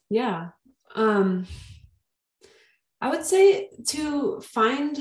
Yeah 0.08 0.48
um 0.94 1.46
I 3.02 3.10
would 3.10 3.24
say 3.24 3.68
to 3.88 4.40
find 4.40 4.96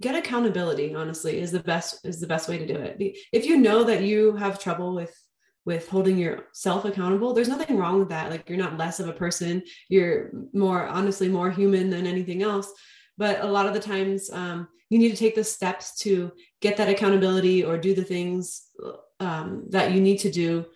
get 0.00 0.14
accountability 0.14 0.94
honestly 0.94 1.40
is 1.40 1.50
the 1.50 1.60
best 1.60 2.06
is 2.06 2.20
the 2.20 2.26
best 2.26 2.48
way 2.48 2.56
to 2.56 2.66
do 2.66 2.76
it. 2.76 3.18
If 3.32 3.46
you 3.46 3.56
know 3.56 3.82
that 3.84 4.02
you 4.02 4.36
have 4.36 4.60
trouble 4.60 4.94
with 4.94 5.12
with 5.64 5.88
holding 5.88 6.16
yourself 6.16 6.84
accountable, 6.84 7.32
there's 7.32 7.48
nothing 7.48 7.76
wrong 7.76 7.98
with 7.98 8.10
that. 8.10 8.30
Like 8.30 8.48
you're 8.48 8.56
not 8.56 8.78
less 8.78 9.00
of 9.00 9.08
a 9.08 9.12
person. 9.12 9.64
You're 9.88 10.30
more 10.52 10.86
honestly 10.86 11.28
more 11.28 11.50
human 11.50 11.90
than 11.90 12.06
anything 12.06 12.44
else. 12.44 12.72
But 13.18 13.40
a 13.40 13.50
lot 13.50 13.66
of 13.66 13.74
the 13.74 13.80
times 13.80 14.30
um, 14.30 14.68
you 14.88 14.98
need 15.00 15.10
to 15.10 15.16
take 15.16 15.34
the 15.34 15.42
steps 15.42 15.96
to 16.02 16.30
get 16.60 16.76
that 16.76 16.88
accountability 16.88 17.64
or 17.64 17.76
do 17.76 17.92
the 17.92 18.04
things 18.04 18.66
um, 19.18 19.64
that 19.70 19.90
you 19.90 20.00
need 20.00 20.18
to 20.18 20.30
do 20.30 20.66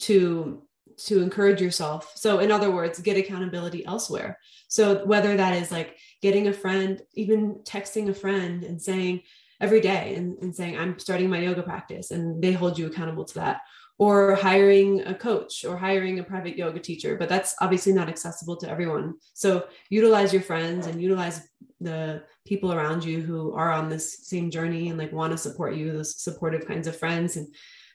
to 0.00 0.62
to 0.98 1.22
encourage 1.22 1.60
yourself. 1.60 2.12
So, 2.14 2.40
in 2.40 2.50
other 2.50 2.70
words, 2.70 2.98
get 3.00 3.16
accountability 3.16 3.84
elsewhere. 3.86 4.38
So, 4.68 5.04
whether 5.04 5.36
that 5.36 5.54
is 5.54 5.70
like 5.70 5.96
getting 6.22 6.48
a 6.48 6.52
friend, 6.52 7.00
even 7.14 7.60
texting 7.64 8.08
a 8.08 8.14
friend 8.14 8.64
and 8.64 8.80
saying 8.80 9.22
every 9.60 9.80
day 9.80 10.14
and, 10.16 10.38
and 10.38 10.54
saying, 10.54 10.78
I'm 10.78 10.98
starting 10.98 11.30
my 11.30 11.38
yoga 11.38 11.62
practice, 11.62 12.10
and 12.10 12.42
they 12.42 12.52
hold 12.52 12.78
you 12.78 12.86
accountable 12.86 13.24
to 13.24 13.34
that, 13.34 13.60
or 13.98 14.34
hiring 14.34 15.00
a 15.06 15.14
coach 15.14 15.64
or 15.64 15.76
hiring 15.76 16.18
a 16.18 16.24
private 16.24 16.56
yoga 16.56 16.80
teacher. 16.80 17.16
But 17.16 17.28
that's 17.28 17.54
obviously 17.60 17.92
not 17.92 18.08
accessible 18.08 18.56
to 18.58 18.70
everyone. 18.70 19.14
So, 19.34 19.66
utilize 19.90 20.32
your 20.32 20.42
friends 20.42 20.86
and 20.86 21.00
utilize 21.00 21.48
the 21.80 22.24
people 22.44 22.72
around 22.72 23.04
you 23.04 23.20
who 23.20 23.52
are 23.54 23.70
on 23.70 23.88
this 23.88 24.26
same 24.26 24.50
journey 24.50 24.88
and 24.88 24.98
like 24.98 25.12
want 25.12 25.30
to 25.32 25.38
support 25.38 25.76
you, 25.76 25.92
those 25.92 26.20
supportive 26.20 26.66
kinds 26.66 26.88
of 26.88 26.96
friends 26.96 27.36
and 27.36 27.46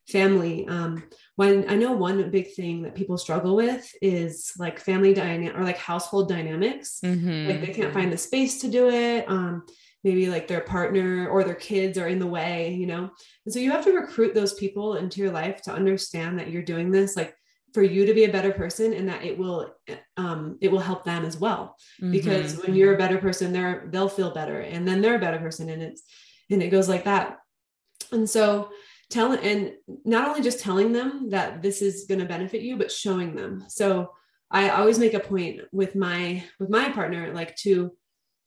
family. 0.08 0.68
Um, 0.68 1.04
when 1.36 1.70
I 1.70 1.76
know 1.76 1.94
one 1.94 2.30
big 2.30 2.54
thing 2.54 2.84
that 2.84 2.96
people 2.96 3.18
struggle 3.18 3.56
with 3.56 3.92
is 4.02 4.54
like 4.60 4.80
family 4.80 5.14
dynamic 5.14 5.56
or 5.56 5.64
like 5.64 5.78
household 5.78 6.30
dynamics. 6.30 7.00
Mm-hmm. 7.04 7.50
Like 7.50 7.62
they 7.62 7.74
can't 7.74 7.94
find 7.94 8.12
the 8.12 8.18
space 8.18 8.62
to 8.62 8.68
do 8.70 8.90
it. 8.90 9.26
Um, 9.30 9.66
maybe 10.04 10.28
like 10.28 10.48
their 10.48 10.62
partner 10.62 11.30
or 11.30 11.44
their 11.44 11.56
kids 11.56 11.98
are 11.98 12.08
in 12.08 12.20
the 12.20 12.28
way, 12.28 12.74
you 12.74 12.86
know? 12.86 13.10
And 13.46 13.54
so 13.54 13.60
you 13.60 13.72
have 13.72 13.86
to 13.86 13.94
recruit 13.94 14.34
those 14.34 14.54
people 14.54 14.96
into 14.96 15.22
your 15.22 15.32
life 15.32 15.62
to 15.64 15.72
understand 15.72 16.38
that 16.40 16.50
you're 16.50 16.62
doing 16.62 16.92
this 16.92 17.16
like 17.16 17.36
for 17.74 17.82
you 17.82 18.06
to 18.06 18.14
be 18.14 18.26
a 18.26 18.32
better 18.32 18.52
person 18.52 18.94
and 18.94 19.10
that 19.10 19.24
it 19.24 19.36
will 19.38 19.74
um 20.18 20.58
it 20.62 20.72
will 20.72 20.80
help 20.80 21.04
them 21.04 21.26
as 21.26 21.38
well. 21.38 21.76
Mm-hmm. 22.02 22.12
Because 22.12 22.58
when 22.58 22.76
you're 22.76 22.94
a 22.94 22.98
better 22.98 23.18
person, 23.18 23.52
they're 23.52 23.88
they'll 23.92 24.10
feel 24.10 24.32
better 24.32 24.60
and 24.60 24.88
then 24.88 25.02
they're 25.02 25.16
a 25.16 25.20
better 25.20 25.40
person 25.40 25.70
and 25.70 25.82
it's 25.82 26.04
and 26.52 26.62
it 26.62 26.70
goes 26.70 26.90
like 26.90 27.06
that. 27.06 27.38
And 28.12 28.30
so 28.30 28.70
telling 29.14 29.40
and 29.40 29.74
not 30.04 30.28
only 30.28 30.42
just 30.42 30.60
telling 30.60 30.92
them 30.92 31.30
that 31.30 31.62
this 31.62 31.82
is 31.82 32.06
going 32.06 32.20
to 32.20 32.26
benefit 32.26 32.62
you 32.62 32.76
but 32.76 32.92
showing 32.92 33.36
them. 33.36 33.64
So 33.68 34.12
i 34.54 34.70
always 34.70 35.00
make 35.00 35.16
a 35.16 35.20
point 35.20 35.62
with 35.72 35.96
my 35.96 36.42
with 36.60 36.70
my 36.70 36.90
partner 36.90 37.34
like 37.34 37.56
to 37.58 37.92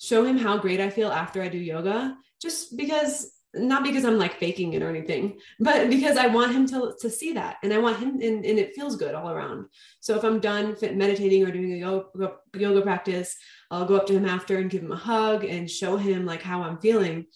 show 0.00 0.24
him 0.24 0.38
how 0.38 0.56
great 0.56 0.80
i 0.80 0.88
feel 0.88 1.10
after 1.10 1.42
i 1.42 1.48
do 1.48 1.58
yoga 1.58 2.16
just 2.40 2.76
because 2.76 3.32
not 3.54 3.82
because 3.82 4.04
i'm 4.04 4.18
like 4.18 4.34
faking 4.34 4.74
it 4.74 4.82
or 4.82 4.88
anything 4.88 5.38
but 5.58 5.88
because 5.90 6.16
i 6.16 6.26
want 6.26 6.54
him 6.54 6.66
to 6.66 6.94
to 7.00 7.10
see 7.10 7.32
that 7.32 7.56
and 7.62 7.72
i 7.72 7.78
want 7.78 7.98
him 7.98 8.10
and, 8.20 8.44
and 8.44 8.58
it 8.58 8.74
feels 8.74 8.96
good 8.96 9.14
all 9.14 9.30
around. 9.30 9.66
So 10.00 10.16
if 10.16 10.24
i'm 10.24 10.40
done 10.40 10.76
meditating 10.94 11.42
or 11.44 11.50
doing 11.50 11.72
a 11.72 11.76
yoga, 11.76 12.32
yoga 12.54 12.82
practice 12.82 13.36
i'll 13.70 13.86
go 13.86 13.96
up 13.96 14.06
to 14.06 14.16
him 14.16 14.26
after 14.26 14.58
and 14.58 14.70
give 14.70 14.82
him 14.82 14.92
a 14.92 14.96
hug 14.96 15.44
and 15.44 15.70
show 15.70 15.96
him 15.96 16.24
like 16.26 16.42
how 16.42 16.62
i'm 16.62 16.78
feeling 16.78 17.26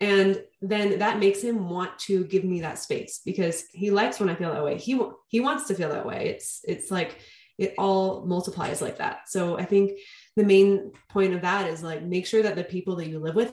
and 0.00 0.42
then 0.62 1.00
that 1.00 1.18
makes 1.18 1.42
him 1.42 1.68
want 1.68 1.98
to 1.98 2.24
give 2.24 2.44
me 2.44 2.60
that 2.60 2.78
space 2.78 3.20
because 3.24 3.64
he 3.72 3.90
likes 3.90 4.20
when 4.20 4.28
i 4.28 4.34
feel 4.34 4.52
that 4.52 4.64
way. 4.64 4.78
He 4.78 5.00
he 5.28 5.40
wants 5.40 5.66
to 5.68 5.74
feel 5.74 5.90
that 5.90 6.06
way. 6.06 6.28
It's 6.28 6.60
it's 6.66 6.90
like 6.90 7.18
it 7.58 7.74
all 7.76 8.24
multiplies 8.24 8.80
like 8.80 8.98
that. 8.98 9.28
So 9.28 9.58
i 9.58 9.64
think 9.64 9.98
the 10.36 10.44
main 10.44 10.92
point 11.08 11.34
of 11.34 11.42
that 11.42 11.68
is 11.68 11.82
like 11.82 12.02
make 12.02 12.26
sure 12.26 12.42
that 12.42 12.56
the 12.56 12.64
people 12.64 12.96
that 12.96 13.08
you 13.08 13.18
live 13.18 13.34
with 13.34 13.52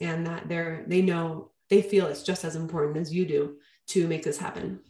and 0.00 0.26
that 0.26 0.46
they're 0.46 0.84
they 0.86 1.00
know 1.00 1.50
they 1.70 1.80
feel 1.80 2.06
it's 2.06 2.22
just 2.22 2.44
as 2.44 2.54
important 2.54 2.98
as 2.98 3.14
you 3.14 3.24
do 3.24 3.56
to 3.86 4.06
make 4.06 4.22
this 4.22 4.36
happen 4.36 4.80